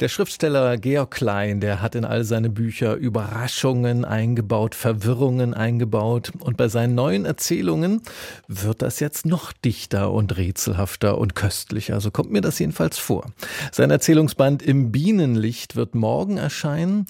Der 0.00 0.08
Schriftsteller 0.08 0.78
Georg 0.78 1.10
Klein, 1.12 1.60
der 1.60 1.80
hat 1.80 1.94
in 1.94 2.04
all 2.04 2.24
seine 2.24 2.50
Bücher 2.50 2.94
Überraschungen 2.96 4.04
eingebaut, 4.04 4.74
Verwirrungen 4.74 5.54
eingebaut. 5.54 6.32
Und 6.40 6.56
bei 6.56 6.68
seinen 6.68 6.94
neuen 6.94 7.24
Erzählungen 7.24 8.02
wird 8.48 8.82
das 8.82 9.00
jetzt 9.00 9.26
noch 9.26 9.52
dichter 9.52 10.10
und 10.10 10.36
rätselhafter 10.36 11.18
und 11.18 11.34
köstlicher. 11.34 12.00
So 12.00 12.10
kommt 12.10 12.32
mir 12.32 12.40
das 12.40 12.58
jedenfalls 12.58 12.98
vor. 12.98 13.26
Sein 13.70 13.90
Erzählungsband 13.90 14.62
Im 14.62 14.92
Bienenlicht 14.92 15.76
wird 15.76 15.94
morgen 15.94 16.36
erscheinen. 16.36 17.06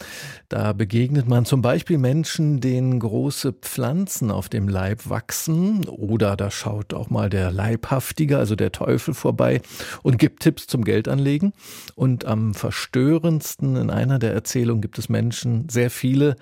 Da 0.49 0.73
begegnet 0.73 1.29
man 1.29 1.45
zum 1.45 1.63
Beispiel 1.63 1.99
Menschen, 1.99 2.61
denen 2.61 2.99
große 2.99 3.53
Pflanzen 3.53 4.31
auf 4.31 4.49
dem 4.49 4.69
Leib 4.69 5.09
wachsen. 5.09 5.89
Oder 5.89 6.37
da 6.37 6.51
schaut 6.51 6.93
auch 6.95 7.11
mal 7.11 7.31
der 7.31 7.53
Leibhaftige, 7.53 8.39
also 8.39 8.57
der 8.57 8.73
Teufel, 8.73 9.15
vorbei 9.15 9.63
und 10.03 10.19
gibt 10.19 10.41
Tipps 10.43 10.67
zum 10.67 10.85
Geldanlegen. 10.85 11.53
Und 11.95 12.25
am 12.25 12.55
verstörendsten 12.83 13.77
in 13.77 13.91
einer 13.91 14.19
der 14.19 14.33
Erzählungen 14.33 14.81
gibt 14.81 14.99
es 14.99 15.09
Menschen, 15.09 15.69
sehr 15.69 15.89
viele, 15.89 16.37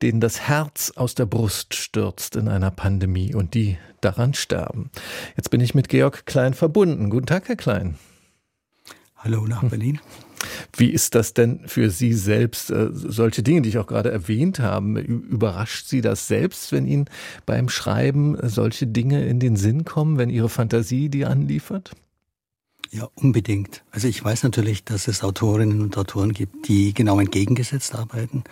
denen 0.00 0.18
das 0.18 0.40
Herz 0.40 0.92
aus 0.96 1.14
der 1.14 1.26
Brust 1.26 1.74
stürzt 1.74 2.36
in 2.36 2.48
einer 2.48 2.70
Pandemie 2.70 3.34
und 3.34 3.52
die 3.52 3.76
daran 4.00 4.32
sterben. 4.32 4.90
Jetzt 5.36 5.50
bin 5.50 5.60
ich 5.60 5.74
mit 5.74 5.90
Georg 5.90 6.24
Klein 6.24 6.54
verbunden. 6.54 7.10
Guten 7.10 7.26
Tag, 7.26 7.48
Herr 7.48 7.56
Klein. 7.56 7.96
Hallo 9.16 9.46
nach 9.46 9.62
Berlin. 9.62 10.00
Wie 10.74 10.88
ist 10.88 11.14
das 11.14 11.34
denn 11.34 11.60
für 11.66 11.90
Sie 11.90 12.14
selbst? 12.14 12.70
Äh, 12.70 12.88
solche 12.90 13.42
Dinge, 13.42 13.62
die 13.62 13.68
ich 13.68 13.78
auch 13.78 13.86
gerade 13.86 14.10
erwähnt 14.10 14.60
habe, 14.60 15.00
überrascht 15.00 15.86
Sie 15.86 16.00
das 16.00 16.28
selbst, 16.28 16.72
wenn 16.72 16.86
Ihnen 16.86 17.06
beim 17.44 17.68
Schreiben 17.68 18.36
solche 18.42 18.86
Dinge 18.86 19.24
in 19.26 19.38
den 19.38 19.56
Sinn 19.56 19.84
kommen, 19.84 20.16
wenn 20.16 20.30
Ihre 20.30 20.48
Fantasie 20.48 21.10
die 21.10 21.26
anliefert? 21.26 21.92
Ja, 22.94 23.08
unbedingt. 23.16 23.82
Also 23.90 24.06
ich 24.06 24.22
weiß 24.22 24.44
natürlich, 24.44 24.84
dass 24.84 25.08
es 25.08 25.24
Autorinnen 25.24 25.82
und 25.82 25.98
Autoren 25.98 26.32
gibt, 26.32 26.68
die 26.68 26.94
genau 26.94 27.18
entgegengesetzt 27.18 27.92
arbeiten, 27.92 28.44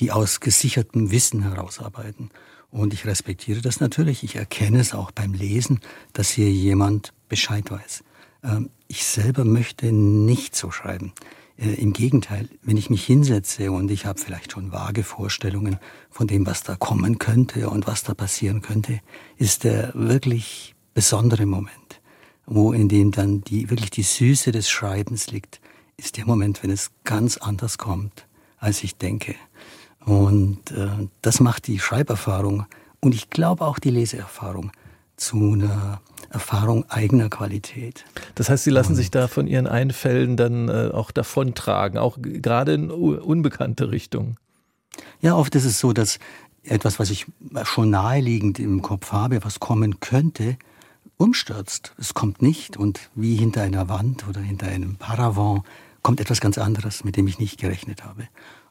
die 0.00 0.10
aus 0.10 0.40
gesichertem 0.40 1.12
Wissen 1.12 1.44
herausarbeiten. 1.44 2.30
Und 2.72 2.92
ich 2.92 3.06
respektiere 3.06 3.60
das 3.60 3.78
natürlich. 3.78 4.24
Ich 4.24 4.34
erkenne 4.34 4.80
es 4.80 4.94
auch 4.94 5.12
beim 5.12 5.32
Lesen, 5.32 5.78
dass 6.12 6.30
hier 6.30 6.50
jemand 6.50 7.12
Bescheid 7.28 7.70
weiß. 7.70 8.02
Ähm, 8.42 8.68
ich 8.88 9.04
selber 9.04 9.44
möchte 9.44 9.92
nicht 9.92 10.56
so 10.56 10.72
schreiben. 10.72 11.12
Äh, 11.56 11.74
Im 11.74 11.92
Gegenteil, 11.92 12.48
wenn 12.62 12.76
ich 12.76 12.90
mich 12.90 13.06
hinsetze 13.06 13.70
und 13.70 13.92
ich 13.92 14.06
habe 14.06 14.18
vielleicht 14.18 14.50
schon 14.50 14.72
vage 14.72 15.04
Vorstellungen 15.04 15.78
von 16.10 16.26
dem, 16.26 16.46
was 16.46 16.64
da 16.64 16.74
kommen 16.74 17.18
könnte 17.18 17.70
und 17.70 17.86
was 17.86 18.02
da 18.02 18.14
passieren 18.14 18.60
könnte, 18.60 18.98
ist 19.36 19.62
der 19.62 19.92
wirklich 19.94 20.74
besondere 20.94 21.46
Moment 21.46 21.83
wo 22.46 22.72
in 22.72 22.88
dem 22.88 23.10
dann 23.10 23.42
die, 23.42 23.70
wirklich 23.70 23.90
die 23.90 24.02
Süße 24.02 24.52
des 24.52 24.68
Schreibens 24.68 25.30
liegt, 25.30 25.60
ist 25.96 26.16
der 26.16 26.26
Moment, 26.26 26.62
wenn 26.62 26.70
es 26.70 26.90
ganz 27.04 27.36
anders 27.36 27.78
kommt, 27.78 28.26
als 28.58 28.82
ich 28.82 28.96
denke. 28.96 29.34
Und 30.04 30.70
äh, 30.72 31.08
das 31.22 31.40
macht 31.40 31.66
die 31.66 31.78
Schreiberfahrung 31.78 32.66
und 33.00 33.14
ich 33.14 33.30
glaube 33.30 33.64
auch 33.64 33.78
die 33.78 33.90
Leseerfahrung 33.90 34.72
zu 35.16 35.52
einer 35.52 36.00
Erfahrung 36.30 36.84
eigener 36.90 37.28
Qualität. 37.30 38.04
Das 38.34 38.50
heißt, 38.50 38.64
Sie 38.64 38.70
lassen 38.70 38.92
und 38.92 38.96
sich 38.96 39.10
da 39.10 39.28
von 39.28 39.46
Ihren 39.46 39.66
Einfällen 39.66 40.36
dann 40.36 40.68
äh, 40.68 40.90
auch 40.92 41.10
davontragen, 41.10 41.98
auch 41.98 42.18
gerade 42.20 42.74
in 42.74 42.90
unbekannte 42.90 43.90
Richtungen. 43.90 44.36
Ja, 45.20 45.36
oft 45.36 45.54
ist 45.54 45.64
es 45.64 45.78
so, 45.78 45.92
dass 45.92 46.18
etwas, 46.64 46.98
was 46.98 47.10
ich 47.10 47.26
schon 47.64 47.90
naheliegend 47.90 48.58
im 48.58 48.82
Kopf 48.82 49.12
habe, 49.12 49.44
was 49.44 49.60
kommen 49.60 50.00
könnte, 50.00 50.56
umstürzt. 51.16 51.94
Es 51.98 52.14
kommt 52.14 52.42
nicht 52.42 52.76
und 52.76 53.10
wie 53.14 53.36
hinter 53.36 53.62
einer 53.62 53.88
Wand 53.88 54.26
oder 54.28 54.40
hinter 54.40 54.66
einem 54.66 54.96
Paravent 54.96 55.62
kommt 56.02 56.20
etwas 56.20 56.40
ganz 56.40 56.58
anderes, 56.58 57.04
mit 57.04 57.16
dem 57.16 57.26
ich 57.26 57.38
nicht 57.38 57.58
gerechnet 57.58 58.04
habe. 58.04 58.28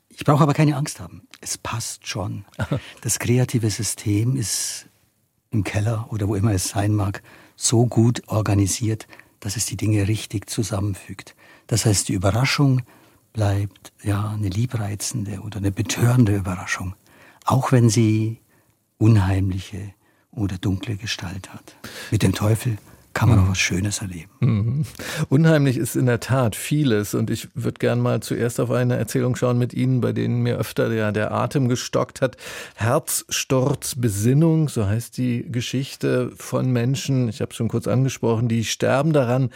Ich 0.09 0.23
brauche 0.23 0.43
aber 0.43 0.53
keine 0.53 0.75
Angst 0.75 0.99
haben. 0.99 1.27
Es 1.41 1.57
passt 1.57 2.07
schon. 2.07 2.45
Das 3.01 3.19
kreative 3.19 3.69
System 3.69 4.35
ist 4.35 4.87
im 5.51 5.63
Keller 5.63 6.07
oder 6.11 6.27
wo 6.27 6.35
immer 6.35 6.51
es 6.51 6.69
sein 6.69 6.93
mag, 6.93 7.21
so 7.55 7.85
gut 7.85 8.21
organisiert, 8.27 9.07
dass 9.39 9.55
es 9.57 9.65
die 9.65 9.77
Dinge 9.77 10.07
richtig 10.07 10.49
zusammenfügt. 10.49 11.35
Das 11.67 11.85
heißt, 11.85 12.07
die 12.09 12.13
Überraschung 12.13 12.81
bleibt 13.33 13.91
ja 14.03 14.29
eine 14.29 14.49
liebreizende 14.49 15.41
oder 15.41 15.57
eine 15.57 15.71
betörende 15.71 16.35
Überraschung, 16.35 16.95
auch 17.45 17.71
wenn 17.71 17.89
sie 17.89 18.39
unheimliche, 18.97 19.93
oder 20.35 20.57
dunkle 20.57 20.95
Gestalt 20.95 21.53
hat. 21.53 21.75
Mit 22.11 22.23
dem 22.23 22.33
Teufel 22.33 22.77
kann 23.13 23.29
man 23.29 23.39
mhm. 23.39 23.45
auch 23.45 23.49
was 23.51 23.59
Schönes 23.59 24.01
erleben. 24.01 24.29
Mhm. 24.39 24.85
Unheimlich 25.29 25.77
ist 25.77 25.95
in 25.95 26.07
der 26.07 26.19
Tat 26.19 26.55
vieles 26.55 27.13
und 27.13 27.29
ich 27.29 27.47
würde 27.53 27.77
gern 27.79 27.99
mal 27.99 28.21
zuerst 28.21 28.59
auf 28.59 28.71
eine 28.71 28.97
Erzählung 28.97 29.35
schauen 29.35 29.57
mit 29.57 29.73
Ihnen, 29.73 30.01
bei 30.01 30.13
denen 30.13 30.41
mir 30.41 30.57
öfter 30.57 30.89
der, 30.89 31.11
der 31.11 31.31
Atem 31.31 31.69
gestockt 31.69 32.21
hat. 32.21 32.37
Herzsturz, 32.75 33.95
Besinnung, 33.95 34.67
so 34.67 34.87
heißt 34.87 35.17
die 35.17 35.45
Geschichte 35.51 36.31
von 36.35 36.71
Menschen, 36.71 37.29
ich 37.29 37.41
habe 37.41 37.51
es 37.51 37.57
schon 37.57 37.67
kurz 37.67 37.87
angesprochen, 37.87 38.47
die 38.47 38.63
sterben 38.63 39.13
daran, 39.13 39.51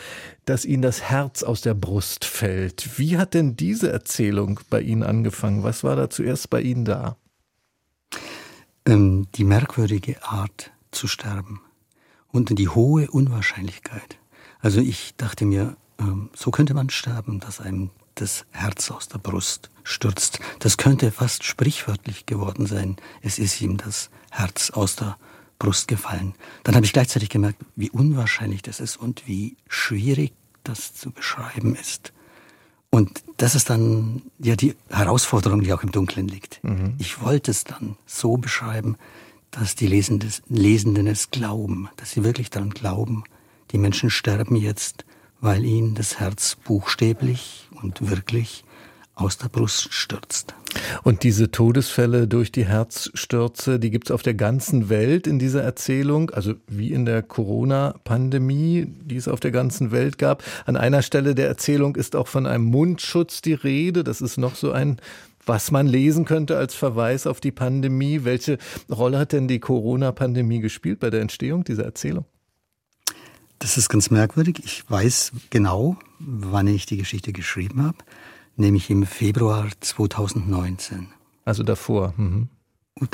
dass 0.45 0.63
ihnen 0.63 0.83
das 0.83 1.01
Herz 1.01 1.43
aus 1.43 1.61
der 1.61 1.73
Brust 1.73 2.25
fällt. 2.25 2.97
Wie 2.99 3.17
hat 3.17 3.33
denn 3.33 3.57
diese 3.57 3.91
Erzählung 3.91 4.59
bei 4.69 4.81
Ihnen 4.81 5.03
angefangen? 5.03 5.63
Was 5.63 5.83
war 5.83 5.95
da 5.95 6.09
zuerst 6.09 6.49
bei 6.49 6.61
Ihnen 6.61 6.85
da? 6.85 7.17
Ähm, 8.87 9.27
die 9.35 9.43
merkwürdige 9.43 10.23
Art 10.23 10.71
zu 10.91 11.07
sterben 11.07 11.61
und 12.29 12.57
die 12.57 12.69
hohe 12.69 13.11
Unwahrscheinlichkeit. 13.11 14.17
Also 14.59 14.79
ich 14.79 15.13
dachte 15.17 15.45
mir, 15.45 15.75
ähm, 15.99 16.29
so 16.33 16.51
könnte 16.51 16.73
man 16.73 16.89
sterben, 16.89 17.39
dass 17.39 17.59
einem 17.59 17.91
das 18.15 18.45
Herz 18.51 18.89
aus 18.89 19.07
der 19.09 19.19
Brust 19.19 19.69
stürzt. 19.83 20.39
Das 20.59 20.77
könnte 20.77 21.11
fast 21.11 21.43
sprichwörtlich 21.43 22.25
geworden 22.25 22.65
sein. 22.65 22.95
Es 23.21 23.37
ist 23.37 23.61
ihm 23.61 23.77
das 23.77 24.09
Herz 24.31 24.71
aus 24.71 24.95
der 24.95 25.17
Brust 25.59 25.87
gefallen. 25.87 26.33
Dann 26.63 26.75
habe 26.75 26.85
ich 26.85 26.93
gleichzeitig 26.93 27.29
gemerkt, 27.29 27.63
wie 27.75 27.91
unwahrscheinlich 27.91 28.61
das 28.61 28.79
ist 28.79 28.97
und 28.97 29.27
wie 29.27 29.57
schwierig 29.67 30.33
das 30.63 30.93
zu 30.93 31.11
beschreiben 31.11 31.75
ist. 31.75 32.13
Und 32.97 33.23
das 33.37 33.53
ist 33.53 33.69
dann 33.69 34.23
ja 34.39 34.55
die 34.55 34.75
Herausforderung, 34.89 35.61
die 35.61 35.71
auch 35.71 35.83
im 35.83 35.91
Dunkeln 35.91 36.27
liegt. 36.27 36.63
Mhm. 36.63 36.95
Ich 36.97 37.21
wollte 37.21 37.51
es 37.51 37.63
dann 37.63 37.95
so 38.05 38.37
beschreiben, 38.37 38.97
dass 39.51 39.75
die 39.75 39.87
Lesenden, 39.87 40.31
Lesenden 40.49 41.07
es 41.07 41.29
glauben, 41.29 41.89
dass 41.97 42.11
sie 42.11 42.23
wirklich 42.23 42.49
daran 42.49 42.71
glauben, 42.71 43.23
die 43.71 43.77
Menschen 43.77 44.09
sterben 44.09 44.55
jetzt 44.55 45.05
weil 45.39 45.63
ihn 45.65 45.95
das 45.95 46.19
Herz 46.19 46.55
buchstäblich 46.55 47.69
und 47.81 48.09
wirklich 48.09 48.63
aus 49.17 49.37
der 49.37 49.49
Brust 49.49 49.91
stürzt. 49.91 50.53
Und 51.03 51.23
diese 51.23 51.49
Todesfälle 51.49 52.27
durch 52.27 52.51
die 52.51 52.65
Herzstürze, 52.65 53.79
die 53.79 53.89
gibt 53.89 54.07
es 54.07 54.11
auf 54.11 54.21
der 54.21 54.35
ganzen 54.35 54.89
Welt 54.89 55.25
in 55.25 55.39
dieser 55.39 55.63
Erzählung, 55.63 56.29
also 56.29 56.53
wie 56.67 56.91
in 56.91 57.05
der 57.05 57.23
Corona-Pandemie, 57.23 58.85
die 58.87 59.15
es 59.15 59.27
auf 59.27 59.39
der 59.39 59.51
ganzen 59.51 59.91
Welt 59.91 60.19
gab. 60.19 60.43
An 60.65 60.77
einer 60.77 61.01
Stelle 61.01 61.33
der 61.33 61.47
Erzählung 61.47 61.95
ist 61.95 62.15
auch 62.15 62.27
von 62.27 62.45
einem 62.45 62.65
Mundschutz 62.65 63.41
die 63.41 63.53
Rede. 63.53 64.03
Das 64.03 64.21
ist 64.21 64.37
noch 64.37 64.55
so 64.55 64.71
ein 64.71 64.97
was 65.49 65.71
man 65.71 65.87
lesen 65.87 66.25
könnte 66.25 66.57
als 66.57 66.75
Verweis 66.75 67.25
auf 67.25 67.39
die 67.39 67.53
Pandemie. 67.53 68.25
Welche 68.25 68.57
Rolle 68.91 69.17
hat 69.17 69.31
denn 69.31 69.47
die 69.47 69.61
Corona-Pandemie 69.61 70.59
gespielt 70.59 70.99
bei 70.99 71.09
der 71.09 71.21
Entstehung 71.21 71.63
dieser 71.63 71.85
Erzählung? 71.85 72.25
Das 73.57 73.77
ist 73.77 73.87
ganz 73.87 74.11
merkwürdig. 74.11 74.59
Ich 74.65 74.83
weiß 74.91 75.31
genau, 75.49 75.95
wann 76.19 76.67
ich 76.67 76.85
die 76.85 76.97
Geschichte 76.97 77.31
geschrieben 77.31 77.81
habe 77.81 77.95
nämlich 78.57 78.89
im 78.89 79.05
Februar 79.05 79.67
2019. 79.79 81.07
Also 81.45 81.63
davor. 81.63 82.13
Mhm. 82.17 82.49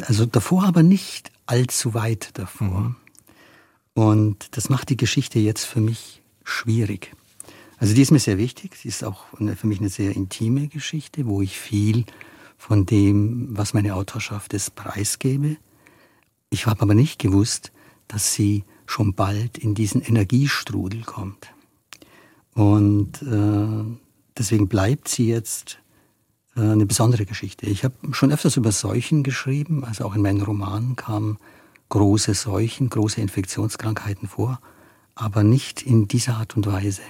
Also 0.05 0.25
davor, 0.25 0.63
aber 0.63 0.83
nicht 0.83 1.31
allzu 1.45 1.93
weit 1.93 2.37
davor. 2.37 2.79
Mhm. 2.79 2.95
Und 3.93 4.57
das 4.57 4.69
macht 4.69 4.89
die 4.89 4.97
Geschichte 4.97 5.39
jetzt 5.39 5.65
für 5.65 5.81
mich 5.81 6.21
schwierig. 6.43 7.11
Also 7.77 7.93
die 7.93 8.01
ist 8.01 8.11
mir 8.11 8.19
sehr 8.19 8.37
wichtig. 8.37 8.75
Sie 8.75 8.87
ist 8.87 9.03
auch 9.03 9.25
für 9.55 9.67
mich 9.67 9.79
eine 9.79 9.89
sehr 9.89 10.15
intime 10.15 10.67
Geschichte, 10.67 11.27
wo 11.27 11.41
ich 11.41 11.59
viel 11.59 12.05
von 12.57 12.85
dem, 12.85 13.49
was 13.51 13.73
meine 13.73 13.95
Autorschaft 13.95 14.53
ist, 14.53 14.75
preisgebe. 14.75 15.57
Ich 16.49 16.65
habe 16.65 16.81
aber 16.81 16.93
nicht 16.93 17.19
gewusst, 17.19 17.71
dass 18.07 18.33
sie 18.33 18.63
schon 18.85 19.13
bald 19.13 19.57
in 19.57 19.75
diesen 19.75 20.01
Energiestrudel 20.01 21.03
kommt. 21.03 21.53
Und 22.53 23.21
äh, 23.21 24.02
deswegen 24.37 24.67
bleibt 24.67 25.07
sie 25.07 25.27
jetzt 25.27 25.79
äh, 26.55 26.61
eine 26.61 26.85
besondere 26.85 27.25
Geschichte. 27.25 27.65
Ich 27.65 27.83
habe 27.83 27.95
schon 28.11 28.31
öfters 28.31 28.57
über 28.57 28.71
Seuchen 28.71 29.23
geschrieben, 29.23 29.83
also 29.83 30.05
auch 30.05 30.15
in 30.15 30.21
meinen 30.21 30.41
Romanen 30.41 30.95
kamen 30.95 31.37
große 31.89 32.33
Seuchen, 32.33 32.89
große 32.89 33.21
Infektionskrankheiten 33.21 34.27
vor, 34.27 34.59
aber 35.15 35.43
nicht 35.43 35.83
in 35.83 36.07
dieser 36.07 36.37
Art 36.37 36.55
und 36.55 36.65
Weise. 36.65 37.01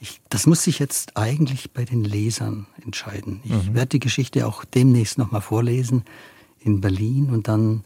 Ich, 0.00 0.20
das 0.30 0.46
muss 0.46 0.62
sich 0.62 0.78
jetzt 0.78 1.16
eigentlich 1.16 1.72
bei 1.72 1.84
den 1.84 2.04
Lesern 2.04 2.66
entscheiden. 2.82 3.40
Ich 3.44 3.68
mhm. 3.68 3.74
werde 3.74 3.90
die 3.90 4.00
Geschichte 4.00 4.46
auch 4.46 4.64
demnächst 4.64 5.18
nochmal 5.18 5.42
vorlesen 5.42 6.04
in 6.58 6.80
Berlin 6.80 7.30
und 7.30 7.48
dann 7.48 7.84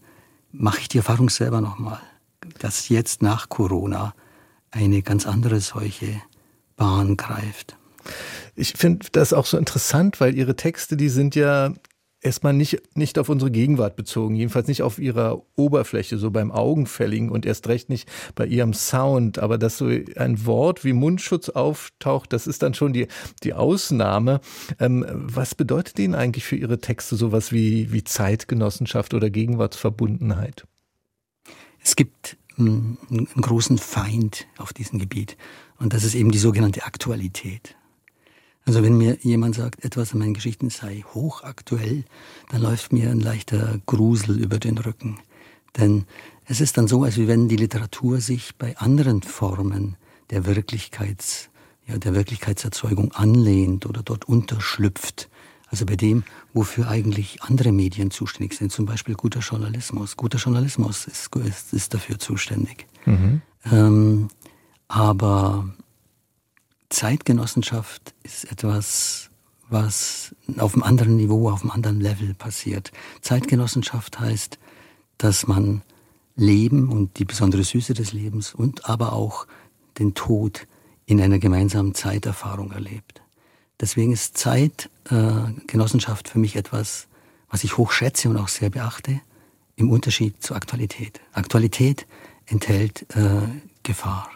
mache 0.52 0.80
ich 0.80 0.88
die 0.88 0.98
Erfahrung 0.98 1.28
selber 1.28 1.60
nochmal, 1.60 2.00
dass 2.60 2.88
jetzt 2.88 3.20
nach 3.20 3.48
Corona 3.48 4.14
eine 4.70 5.02
ganz 5.02 5.26
andere 5.26 5.60
solche 5.60 6.22
Bahn 6.76 7.16
greift. 7.16 7.76
Ich 8.56 8.74
finde 8.74 9.06
das 9.12 9.32
auch 9.32 9.46
so 9.46 9.58
interessant, 9.58 10.20
weil 10.20 10.36
ihre 10.36 10.56
Texte, 10.56 10.96
die 10.96 11.08
sind 11.08 11.34
ja 11.34 11.72
erstmal 12.24 12.54
nicht, 12.54 12.96
nicht 12.96 13.18
auf 13.18 13.28
unsere 13.28 13.50
Gegenwart 13.50 13.96
bezogen, 13.96 14.34
jedenfalls 14.34 14.66
nicht 14.66 14.82
auf 14.82 14.98
ihrer 14.98 15.42
Oberfläche, 15.56 16.16
so 16.16 16.30
beim 16.30 16.50
Augenfälligen 16.50 17.28
und 17.28 17.44
erst 17.44 17.68
recht 17.68 17.90
nicht 17.90 18.10
bei 18.34 18.46
ihrem 18.46 18.72
Sound. 18.72 19.38
Aber 19.38 19.58
dass 19.58 19.78
so 19.78 19.86
ein 19.86 20.46
Wort 20.46 20.84
wie 20.84 20.94
Mundschutz 20.94 21.50
auftaucht, 21.50 22.32
das 22.32 22.46
ist 22.46 22.62
dann 22.62 22.74
schon 22.74 22.92
die, 22.92 23.08
die 23.42 23.52
Ausnahme. 23.52 24.40
Ähm, 24.80 25.04
was 25.12 25.54
bedeutet 25.54 25.98
Ihnen 25.98 26.14
eigentlich 26.14 26.44
für 26.44 26.56
Ihre 26.56 26.78
Texte 26.78 27.16
sowas 27.16 27.52
wie, 27.52 27.92
wie 27.92 28.02
Zeitgenossenschaft 28.02 29.12
oder 29.14 29.30
Gegenwartsverbundenheit? 29.30 30.66
Es 31.82 31.94
gibt 31.94 32.38
einen, 32.56 32.98
einen 33.10 33.26
großen 33.26 33.76
Feind 33.76 34.46
auf 34.56 34.72
diesem 34.72 34.98
Gebiet 34.98 35.36
und 35.78 35.92
das 35.92 36.04
ist 36.04 36.14
eben 36.14 36.30
die 36.30 36.38
sogenannte 36.38 36.84
Aktualität. 36.84 37.76
Also 38.66 38.82
wenn 38.82 38.96
mir 38.96 39.18
jemand 39.20 39.54
sagt, 39.54 39.84
etwas 39.84 40.12
in 40.12 40.20
meinen 40.20 40.34
Geschichten 40.34 40.70
sei 40.70 41.04
hochaktuell, 41.12 42.04
dann 42.50 42.62
läuft 42.62 42.92
mir 42.92 43.10
ein 43.10 43.20
leichter 43.20 43.80
Grusel 43.86 44.38
über 44.38 44.58
den 44.58 44.78
Rücken. 44.78 45.18
Denn 45.76 46.06
es 46.46 46.60
ist 46.60 46.78
dann 46.78 46.88
so, 46.88 47.02
als 47.04 47.18
wenn 47.18 47.48
die 47.48 47.56
Literatur 47.56 48.20
sich 48.20 48.56
bei 48.56 48.76
anderen 48.78 49.22
Formen 49.22 49.96
der 50.30 50.46
Wirklichkeits, 50.46 51.50
ja, 51.86 51.98
der 51.98 52.14
Wirklichkeitserzeugung 52.14 53.12
anlehnt 53.12 53.86
oder 53.86 54.02
dort 54.02 54.26
unterschlüpft. 54.26 55.28
Also 55.68 55.84
bei 55.86 55.96
dem, 55.96 56.22
wofür 56.52 56.88
eigentlich 56.88 57.42
andere 57.42 57.72
Medien 57.72 58.10
zuständig 58.10 58.54
sind, 58.54 58.72
zum 58.72 58.86
Beispiel 58.86 59.14
guter 59.14 59.40
Journalismus. 59.40 60.16
Guter 60.16 60.38
Journalismus 60.38 61.06
ist, 61.06 61.34
ist, 61.36 61.72
ist 61.72 61.92
dafür 61.92 62.18
zuständig. 62.18 62.86
Mhm. 63.04 63.42
Ähm, 63.70 64.28
aber 64.88 65.68
Zeitgenossenschaft 66.94 68.14
ist 68.22 68.50
etwas, 68.52 69.28
was 69.68 70.34
auf 70.58 70.74
einem 70.74 70.84
anderen 70.84 71.16
Niveau, 71.16 71.50
auf 71.50 71.62
einem 71.62 71.72
anderen 71.72 72.00
Level 72.00 72.34
passiert. 72.34 72.92
Zeitgenossenschaft 73.20 74.20
heißt, 74.20 74.58
dass 75.18 75.48
man 75.48 75.82
Leben 76.36 76.88
und 76.90 77.18
die 77.18 77.24
besondere 77.24 77.64
Süße 77.64 77.94
des 77.94 78.12
Lebens 78.12 78.54
und 78.54 78.88
aber 78.88 79.12
auch 79.12 79.46
den 79.98 80.14
Tod 80.14 80.68
in 81.04 81.20
einer 81.20 81.40
gemeinsamen 81.40 81.94
Zeiterfahrung 81.94 82.70
erlebt. 82.70 83.22
Deswegen 83.80 84.12
ist 84.12 84.38
Zeitgenossenschaft 84.38 86.28
äh, 86.28 86.30
für 86.30 86.38
mich 86.38 86.54
etwas, 86.54 87.08
was 87.50 87.64
ich 87.64 87.76
hochschätze 87.76 88.28
und 88.28 88.36
auch 88.36 88.48
sehr 88.48 88.70
beachte, 88.70 89.20
im 89.74 89.90
Unterschied 89.90 90.42
zur 90.42 90.56
Aktualität. 90.56 91.20
Aktualität 91.32 92.06
enthält 92.46 93.04
äh, 93.16 93.48
Gefahr. 93.82 94.30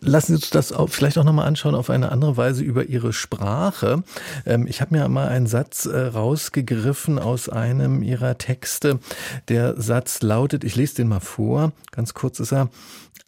Lassen 0.00 0.28
Sie 0.28 0.34
uns 0.42 0.50
das 0.50 0.72
auch 0.72 0.88
vielleicht 0.88 1.18
auch 1.18 1.24
nochmal 1.24 1.46
anschauen 1.46 1.74
auf 1.74 1.90
eine 1.90 2.12
andere 2.12 2.36
Weise 2.36 2.62
über 2.62 2.84
Ihre 2.84 3.12
Sprache. 3.12 4.02
Ähm, 4.46 4.66
ich 4.66 4.80
habe 4.80 4.96
mir 4.96 5.08
mal 5.08 5.28
einen 5.28 5.46
Satz 5.46 5.86
äh, 5.86 5.98
rausgegriffen 5.98 7.18
aus 7.18 7.48
einem 7.48 8.02
Ihrer 8.02 8.38
Texte. 8.38 9.00
Der 9.48 9.80
Satz 9.80 10.22
lautet, 10.22 10.64
ich 10.64 10.76
lese 10.76 10.96
den 10.96 11.08
mal 11.08 11.20
vor, 11.20 11.72
ganz 11.90 12.14
kurz 12.14 12.40
ist 12.40 12.52
er, 12.52 12.70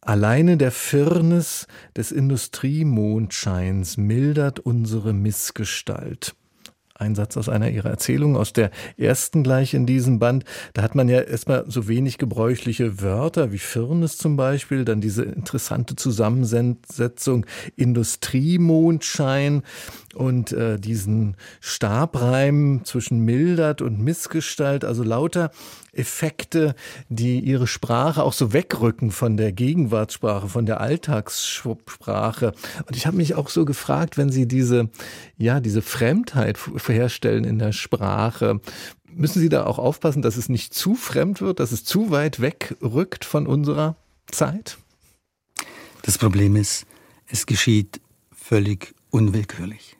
Alleine 0.03 0.57
der 0.57 0.73
Firnis 0.73 1.67
des 1.95 2.11
Industriemondscheins 2.11 3.99
mildert 3.99 4.59
unsere 4.59 5.13
Missgestalt. 5.13 6.35
Ein 7.01 7.15
Satz 7.15 7.39
aus 7.39 7.49
einer 7.49 7.71
ihrer 7.71 7.89
Erzählungen, 7.89 8.37
aus 8.37 8.53
der 8.53 8.71
ersten 8.99 9.43
gleich 9.43 9.73
in 9.73 9.87
diesem 9.87 10.19
Band. 10.19 10.45
Da 10.75 10.83
hat 10.83 10.95
man 10.95 11.09
ja 11.09 11.23
erstmal 11.23 11.65
so 11.67 11.89
wenig 11.89 12.19
gebräuchliche 12.19 13.01
Wörter 13.01 13.53
wie 13.53 13.59
Firnis 13.59 14.19
zum 14.19 14.37
Beispiel, 14.37 14.85
dann 14.85 15.01
diese 15.01 15.23
interessante 15.23 15.97
Zusammensetzung 15.97 17.47
Industriemondschein 17.77 19.63
und 20.15 20.53
äh, 20.53 20.79
diesen 20.79 21.37
Stabreim 21.61 22.83
zwischen 22.85 23.21
mildert 23.21 23.81
und 23.81 24.01
Missgestalt, 24.01 24.85
also 24.85 25.03
lauter 25.03 25.51
Effekte, 25.93 26.75
die 27.09 27.41
ihre 27.41 27.67
Sprache 27.67 28.23
auch 28.23 28.33
so 28.33 28.53
wegrücken 28.53 29.11
von 29.11 29.37
der 29.37 29.53
Gegenwartssprache, 29.53 30.49
von 30.49 30.67
der 30.67 30.81
Alltagssprache. 30.81 32.53
Und 32.87 32.97
ich 32.97 33.07
habe 33.07 33.17
mich 33.17 33.35
auch 33.35 33.49
so 33.49 33.65
gefragt, 33.65 34.17
wenn 34.17 34.31
Sie 34.31 34.47
diese, 34.47 34.91
ja, 35.37 35.61
diese 35.61 35.83
Fremdheit 35.83 36.59
herstellen 36.87 37.45
in 37.45 37.59
der 37.59 37.73
Sprache, 37.73 38.61
müssen 39.13 39.41
Sie 39.41 39.49
da 39.49 39.65
auch 39.65 39.79
aufpassen, 39.79 40.23
dass 40.23 40.37
es 40.37 40.49
nicht 40.49 40.75
zu 40.75 40.95
fremd 40.95 41.41
wird, 41.41 41.61
dass 41.61 41.73
es 41.73 41.85
zu 41.85 42.11
weit 42.11 42.41
wegrückt 42.41 43.25
von 43.25 43.47
unserer 43.47 43.97
Zeit? 44.31 44.79
Das 46.03 46.19
Problem 46.19 46.57
ist, 46.57 46.87
es 47.27 47.47
geschieht 47.47 48.01
völlig 48.33 48.95
unwillkürlich. 49.11 50.00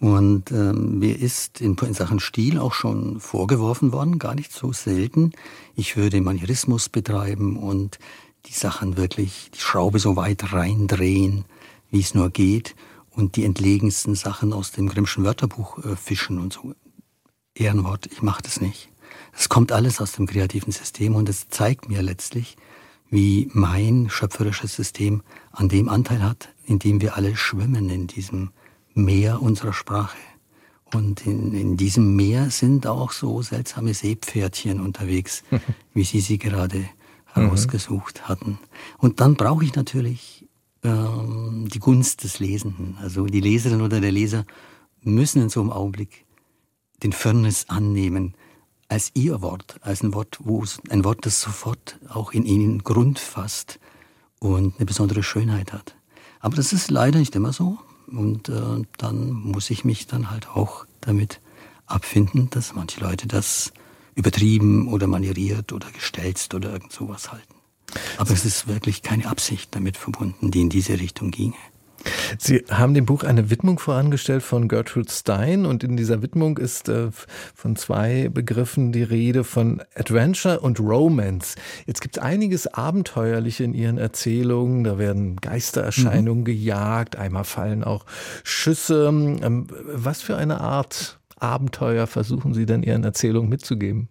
Und 0.00 0.52
ähm, 0.52 1.00
mir 1.00 1.18
ist 1.18 1.60
in, 1.60 1.76
in 1.76 1.94
Sachen 1.94 2.20
Stil 2.20 2.58
auch 2.58 2.72
schon 2.72 3.18
vorgeworfen 3.18 3.92
worden, 3.92 4.18
gar 4.18 4.34
nicht 4.34 4.52
so 4.52 4.72
selten, 4.72 5.32
ich 5.74 5.96
würde 5.96 6.20
Manierismus 6.20 6.88
betreiben 6.88 7.56
und 7.56 7.98
die 8.46 8.52
Sachen 8.52 8.96
wirklich, 8.96 9.50
die 9.54 9.60
Schraube 9.60 9.98
so 9.98 10.14
weit 10.14 10.52
reindrehen, 10.52 11.44
wie 11.90 12.00
es 12.00 12.14
nur 12.14 12.30
geht 12.30 12.76
und 13.10 13.34
die 13.34 13.44
entlegensten 13.44 14.14
Sachen 14.14 14.52
aus 14.52 14.70
dem 14.70 14.88
Grimmschen 14.88 15.24
Wörterbuch 15.24 15.84
äh, 15.84 15.96
fischen 15.96 16.38
und 16.38 16.52
so. 16.52 16.74
Ehrenwort, 17.54 18.06
ich 18.06 18.22
mache 18.22 18.42
das 18.42 18.60
nicht. 18.60 18.90
Es 19.36 19.48
kommt 19.48 19.72
alles 19.72 20.00
aus 20.00 20.12
dem 20.12 20.26
kreativen 20.26 20.72
System 20.72 21.16
und 21.16 21.28
es 21.28 21.48
zeigt 21.48 21.88
mir 21.88 22.02
letztlich, 22.02 22.56
wie 23.10 23.50
mein 23.52 24.08
schöpferisches 24.10 24.74
System 24.76 25.22
an 25.50 25.68
dem 25.68 25.88
Anteil 25.88 26.22
hat, 26.22 26.50
in 26.64 26.78
dem 26.78 27.00
wir 27.00 27.16
alle 27.16 27.36
schwimmen 27.36 27.90
in 27.90 28.06
diesem 28.06 28.50
Meer 28.98 29.42
unserer 29.42 29.72
Sprache. 29.72 30.18
Und 30.92 31.26
in, 31.26 31.54
in 31.54 31.76
diesem 31.76 32.16
Meer 32.16 32.50
sind 32.50 32.86
auch 32.86 33.12
so 33.12 33.42
seltsame 33.42 33.94
Seepferdchen 33.94 34.80
unterwegs, 34.80 35.42
wie 35.94 36.04
Sie 36.04 36.20
sie 36.20 36.38
gerade 36.38 36.88
herausgesucht 37.26 38.22
mhm. 38.22 38.28
hatten. 38.28 38.58
Und 38.98 39.20
dann 39.20 39.34
brauche 39.34 39.64
ich 39.64 39.74
natürlich 39.74 40.46
ähm, 40.82 41.68
die 41.72 41.78
Gunst 41.78 42.24
des 42.24 42.38
Lesenden. 42.38 42.96
Also 43.00 43.26
die 43.26 43.40
Leserin 43.40 43.82
oder 43.82 44.00
der 44.00 44.12
Leser 44.12 44.44
müssen 45.02 45.42
in 45.42 45.48
so 45.48 45.60
einem 45.60 45.72
Augenblick 45.72 46.24
den 47.02 47.12
Firnis 47.12 47.66
annehmen 47.68 48.34
als 48.88 49.10
ihr 49.14 49.42
Wort, 49.42 49.78
als 49.82 50.02
ein 50.02 50.14
Wort, 50.14 50.38
wo 50.42 50.64
ein 50.88 51.04
Wort, 51.04 51.26
das 51.26 51.40
sofort 51.40 51.98
auch 52.08 52.32
in 52.32 52.44
ihnen 52.46 52.82
Grund 52.82 53.18
fasst 53.18 53.78
und 54.40 54.76
eine 54.76 54.86
besondere 54.86 55.22
Schönheit 55.22 55.72
hat. 55.72 55.94
Aber 56.40 56.56
das 56.56 56.72
ist 56.72 56.90
leider 56.90 57.18
nicht 57.18 57.36
immer 57.36 57.52
so. 57.52 57.78
Und 58.10 58.48
äh, 58.48 58.82
dann 58.96 59.30
muss 59.30 59.70
ich 59.70 59.84
mich 59.84 60.06
dann 60.06 60.30
halt 60.30 60.48
auch 60.48 60.86
damit 61.00 61.40
abfinden, 61.86 62.50
dass 62.50 62.74
manche 62.74 63.00
Leute 63.00 63.26
das 63.26 63.72
übertrieben 64.14 64.88
oder 64.88 65.06
manieriert 65.06 65.72
oder 65.72 65.90
gestelzt 65.90 66.54
oder 66.54 66.72
irgend 66.72 66.92
sowas 66.92 67.30
halten. 67.30 67.54
Aber 68.18 68.32
es 68.32 68.44
ist 68.44 68.66
wirklich 68.66 69.02
keine 69.02 69.26
Absicht 69.26 69.74
damit 69.74 69.96
verbunden, 69.96 70.50
die 70.50 70.60
in 70.60 70.68
diese 70.68 70.98
Richtung 71.00 71.30
ginge. 71.30 71.54
Sie 72.38 72.64
haben 72.70 72.94
dem 72.94 73.06
Buch 73.06 73.24
eine 73.24 73.50
Widmung 73.50 73.78
vorangestellt 73.78 74.42
von 74.42 74.68
Gertrude 74.68 75.10
Stein 75.10 75.66
und 75.66 75.82
in 75.82 75.96
dieser 75.96 76.22
Widmung 76.22 76.58
ist 76.58 76.88
äh, 76.88 77.10
von 77.54 77.76
zwei 77.76 78.28
Begriffen 78.28 78.92
die 78.92 79.02
Rede 79.02 79.44
von 79.44 79.82
Adventure 79.94 80.60
und 80.60 80.80
Romance. 80.80 81.56
Jetzt 81.86 82.00
gibt 82.00 82.16
es 82.16 82.22
einiges 82.22 82.66
Abenteuerliche 82.66 83.64
in 83.64 83.74
Ihren 83.74 83.98
Erzählungen. 83.98 84.84
Da 84.84 84.98
werden 84.98 85.36
Geistererscheinungen 85.36 86.40
mhm. 86.40 86.46
gejagt, 86.46 87.16
einmal 87.16 87.44
fallen 87.44 87.84
auch 87.84 88.04
Schüsse. 88.44 89.08
Ähm, 89.08 89.66
was 89.84 90.22
für 90.22 90.36
eine 90.36 90.60
Art 90.60 91.18
Abenteuer 91.36 92.06
versuchen 92.06 92.54
Sie 92.54 92.66
denn 92.66 92.82
Ihren 92.82 93.04
Erzählungen 93.04 93.48
mitzugeben? 93.48 94.08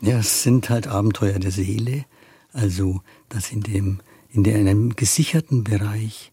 Ja, 0.00 0.18
es 0.18 0.42
sind 0.42 0.68
halt 0.68 0.86
Abenteuer 0.86 1.38
der 1.38 1.50
Seele, 1.50 2.04
also 2.52 3.00
dass 3.28 3.50
in 3.50 3.62
dem 3.62 4.00
in 4.32 4.46
einem 4.48 4.96
gesicherten 4.96 5.62
Bereich 5.62 6.31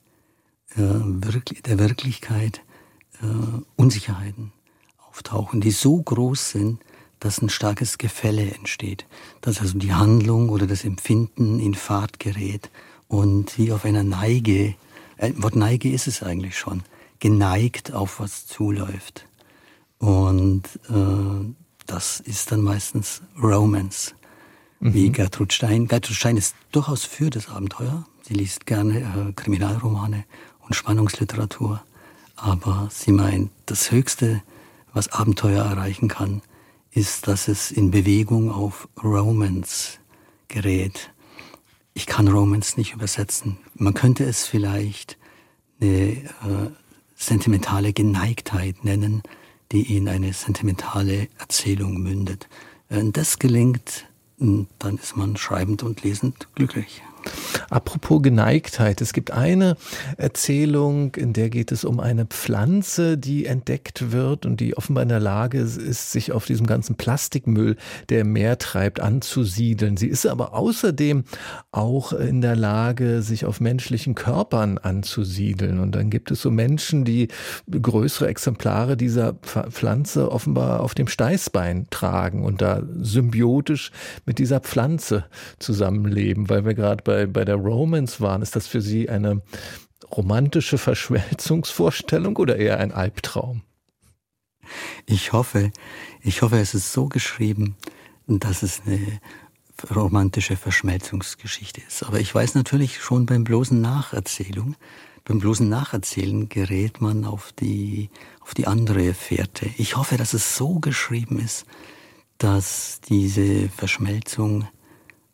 der 0.78 1.80
Wirklichkeit 1.80 2.62
äh, 3.22 3.26
Unsicherheiten 3.76 4.52
auftauchen, 5.10 5.62
die 5.62 5.72
so 5.72 6.02
groß 6.02 6.52
sind, 6.52 6.80
dass 7.20 7.42
ein 7.42 7.50
starkes 7.50 7.98
Gefälle 7.98 8.50
entsteht, 8.52 9.06
dass 9.42 9.60
also 9.60 9.78
die 9.78 9.94
Handlung 9.94 10.50
oder 10.50 10.68
das 10.68 10.86
Empfinden 10.86 11.60
in 11.60 11.74
Fahrt 11.74 12.20
gerät 12.20 12.70
und 13.08 13.58
wie 13.58 13.72
auf 13.72 13.86
einer 13.86 14.04
Neige, 14.04 14.76
äh, 15.18 15.34
Wort 15.38 15.56
Neige 15.56 15.92
ist 15.92 16.08
es 16.08 16.24
eigentlich 16.24 16.58
schon, 16.58 16.84
geneigt 17.20 17.92
auf 17.92 18.20
was 18.20 18.48
zuläuft. 18.48 19.26
Und 19.98 20.64
äh, 20.90 21.54
das 21.86 22.22
ist 22.22 22.52
dann 22.52 22.62
meistens 22.62 23.22
Romance, 23.42 24.14
mhm. 24.80 24.94
wie 24.94 25.12
Gertrud 25.12 25.52
Stein. 25.52 25.88
Gertrud 25.88 26.16
Stein 26.16 26.38
ist 26.38 26.56
durchaus 26.72 27.04
für 27.04 27.30
das 27.30 27.50
Abenteuer. 27.50 28.06
Sie 28.22 28.34
liest 28.36 28.66
gerne 28.66 29.00
äh, 29.00 29.34
Kriminalromane 29.34 30.24
und 30.70 30.76
Spannungsliteratur. 30.76 31.82
Aber 32.36 32.88
sie 32.92 33.12
meint, 33.12 33.52
das 33.66 33.92
Höchste, 33.92 34.42
was 34.94 35.10
Abenteuer 35.10 35.66
erreichen 35.66 36.08
kann, 36.08 36.42
ist, 36.92 37.28
dass 37.28 37.48
es 37.48 37.72
in 37.72 37.92
Bewegung 37.92 38.52
auf 38.52 38.88
Romance 39.04 40.00
gerät. 40.48 41.12
Ich 41.94 42.06
kann 42.06 42.28
Romance 42.28 42.78
nicht 42.78 42.94
übersetzen. 42.94 43.58
Man 43.76 43.94
könnte 43.94 44.24
es 44.24 44.46
vielleicht 44.46 45.18
eine 45.82 45.90
äh, 45.90 46.28
sentimentale 47.16 47.92
Geneigtheit 47.92 48.84
nennen, 48.84 49.24
die 49.72 49.98
in 49.98 50.08
eine 50.08 50.34
sentimentale 50.34 51.28
Erzählung 51.38 51.98
mündet. 52.02 52.48
Wenn 52.88 53.12
das 53.12 53.40
gelingt, 53.40 54.08
dann 54.38 54.98
ist 55.02 55.18
man 55.18 55.36
schreibend 55.36 55.84
und 55.84 56.04
lesend 56.04 56.48
glücklich. 56.56 57.04
Apropos 57.70 58.22
Geneigtheit, 58.22 59.02
es 59.02 59.14
gibt 59.14 59.32
eine 59.32 59.76
Erzählung, 60.18 61.14
in 61.16 61.34
der 61.34 61.50
geht 61.50 61.72
es 61.72 61.86
um 61.86 62.00
eine 62.00 62.26
Pflanze, 62.26 63.18
die 63.18 63.46
entdeckt 63.46 64.12
wird 64.12 64.46
und 64.46 64.60
die 64.60 64.76
offenbar 64.76 65.04
in 65.04 65.10
der 65.10 65.20
Lage 65.20 65.60
ist, 65.60 66.12
sich 66.12 66.32
auf 66.32 66.46
diesem 66.46 66.66
ganzen 66.66 66.96
Plastikmüll, 66.96 67.76
der 68.10 68.22
im 68.22 68.34
Meer 68.34 68.58
treibt, 68.58 69.00
anzusiedeln. 69.00 69.98
Sie 69.98 70.08
ist 70.08 70.26
aber 70.26 70.54
außerdem 70.54 71.26
auch 71.72 72.14
in 72.14 72.42
der 72.42 72.56
Lage, 72.56 73.22
sich 73.22 73.46
auf 73.46 73.60
menschlichen 73.60 74.16
Körpern 74.16 74.78
anzusiedeln. 74.78 75.80
Und 75.80 75.94
dann 75.94 76.10
gibt 76.10 76.32
es 76.32 76.42
so 76.42 76.50
Menschen, 76.50 77.06
die 77.06 77.28
größere 77.70 78.28
Exemplare 78.28 78.98
dieser 78.98 79.34
Pflanze 79.34 80.32
offenbar 80.32 80.80
auf 80.82 80.96
dem 80.96 81.08
Steißbein 81.08 81.88
tragen 81.90 82.44
und 82.44 82.62
da 82.62 82.82
symbiotisch 83.00 83.92
mit 84.26 84.40
dieser 84.40 84.60
Pflanze 84.60 85.26
zusammenleben, 85.60 86.50
weil 86.50 86.66
wir 86.66 86.74
gerade 86.74 87.04
bei, 87.10 87.26
bei 87.26 87.44
der 87.44 87.56
Romance 87.56 88.22
waren, 88.22 88.44
ist 88.44 88.56
das 88.56 88.68
für 88.68 88.82
Sie 88.82 89.10
eine 89.10 89.42
romantische 90.16 90.78
Verschmelzungsvorstellung 90.78 92.38
oder 92.38 92.58
eher 92.58 92.80
ein 92.80 92.92
Albtraum? 92.92 93.64
Ich 95.08 95.34
hoffe, 95.34 95.72
ich 96.22 96.44
hoffe, 96.44 96.60
es 96.60 96.76
ist 96.76 96.94
so 96.94 97.08
geschrieben, 97.08 97.76
dass 98.28 98.62
es 98.62 98.84
eine 98.86 99.20
romantische 99.96 100.56
Verschmelzungsgeschichte 100.56 101.82
ist. 101.82 102.04
Aber 102.04 102.20
ich 102.20 102.36
weiß 102.36 102.54
natürlich 102.54 103.02
schon 103.02 103.26
beim 103.26 103.44
bloßen 103.44 103.82
Nacherzählung, 103.82 104.76
beim 105.26 105.40
bloßen 105.40 105.68
Nacherzählen 105.68 106.48
gerät 106.48 107.02
man 107.02 107.26
auf 107.26 107.54
die, 107.54 108.12
auf 108.42 108.54
die 108.54 108.68
andere 108.68 109.16
Fährte. 109.16 109.68
Ich 109.78 109.98
hoffe, 109.98 110.18
dass 110.18 110.34
es 110.34 110.56
so 110.56 110.80
geschrieben 110.80 111.40
ist, 111.40 111.66
dass 112.38 113.02
diese 113.02 113.68
Verschmelzung 113.70 114.68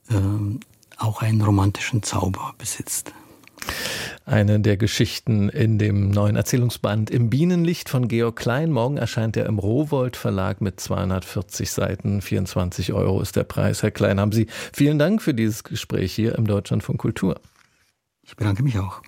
ähm, 0.10 0.62
auch 0.97 1.21
einen 1.21 1.41
romantischen 1.41 2.03
Zauber 2.03 2.53
besitzt. 2.58 3.13
Eine 4.25 4.60
der 4.60 4.77
Geschichten 4.77 5.49
in 5.49 5.77
dem 5.77 6.10
neuen 6.10 6.36
Erzählungsband 6.36 7.12
Im 7.12 7.29
Bienenlicht 7.29 7.89
von 7.89 8.08
Georg 8.08 8.36
Klein. 8.36 8.71
Morgen 8.71 8.97
erscheint 8.97 9.38
er 9.38 9.45
im 9.45 9.60
Rowold 9.60 10.15
Verlag 10.15 10.62
mit 10.62 10.79
240 10.79 11.69
Seiten. 11.69 12.21
24 12.21 12.93
Euro 12.93 13.21
ist 13.21 13.36
der 13.36 13.43
Preis. 13.43 13.84
Herr 13.84 13.91
Klein, 13.91 14.19
haben 14.19 14.31
Sie 14.31 14.47
vielen 14.73 14.97
Dank 14.97 15.21
für 15.21 15.34
dieses 15.34 15.63
Gespräch 15.63 16.13
hier 16.13 16.36
im 16.36 16.47
Deutschland 16.47 16.84
von 16.84 16.97
Kultur. 16.97 17.39
Ich 18.23 18.36
bedanke 18.36 18.63
mich 18.63 18.79
auch. 18.79 19.01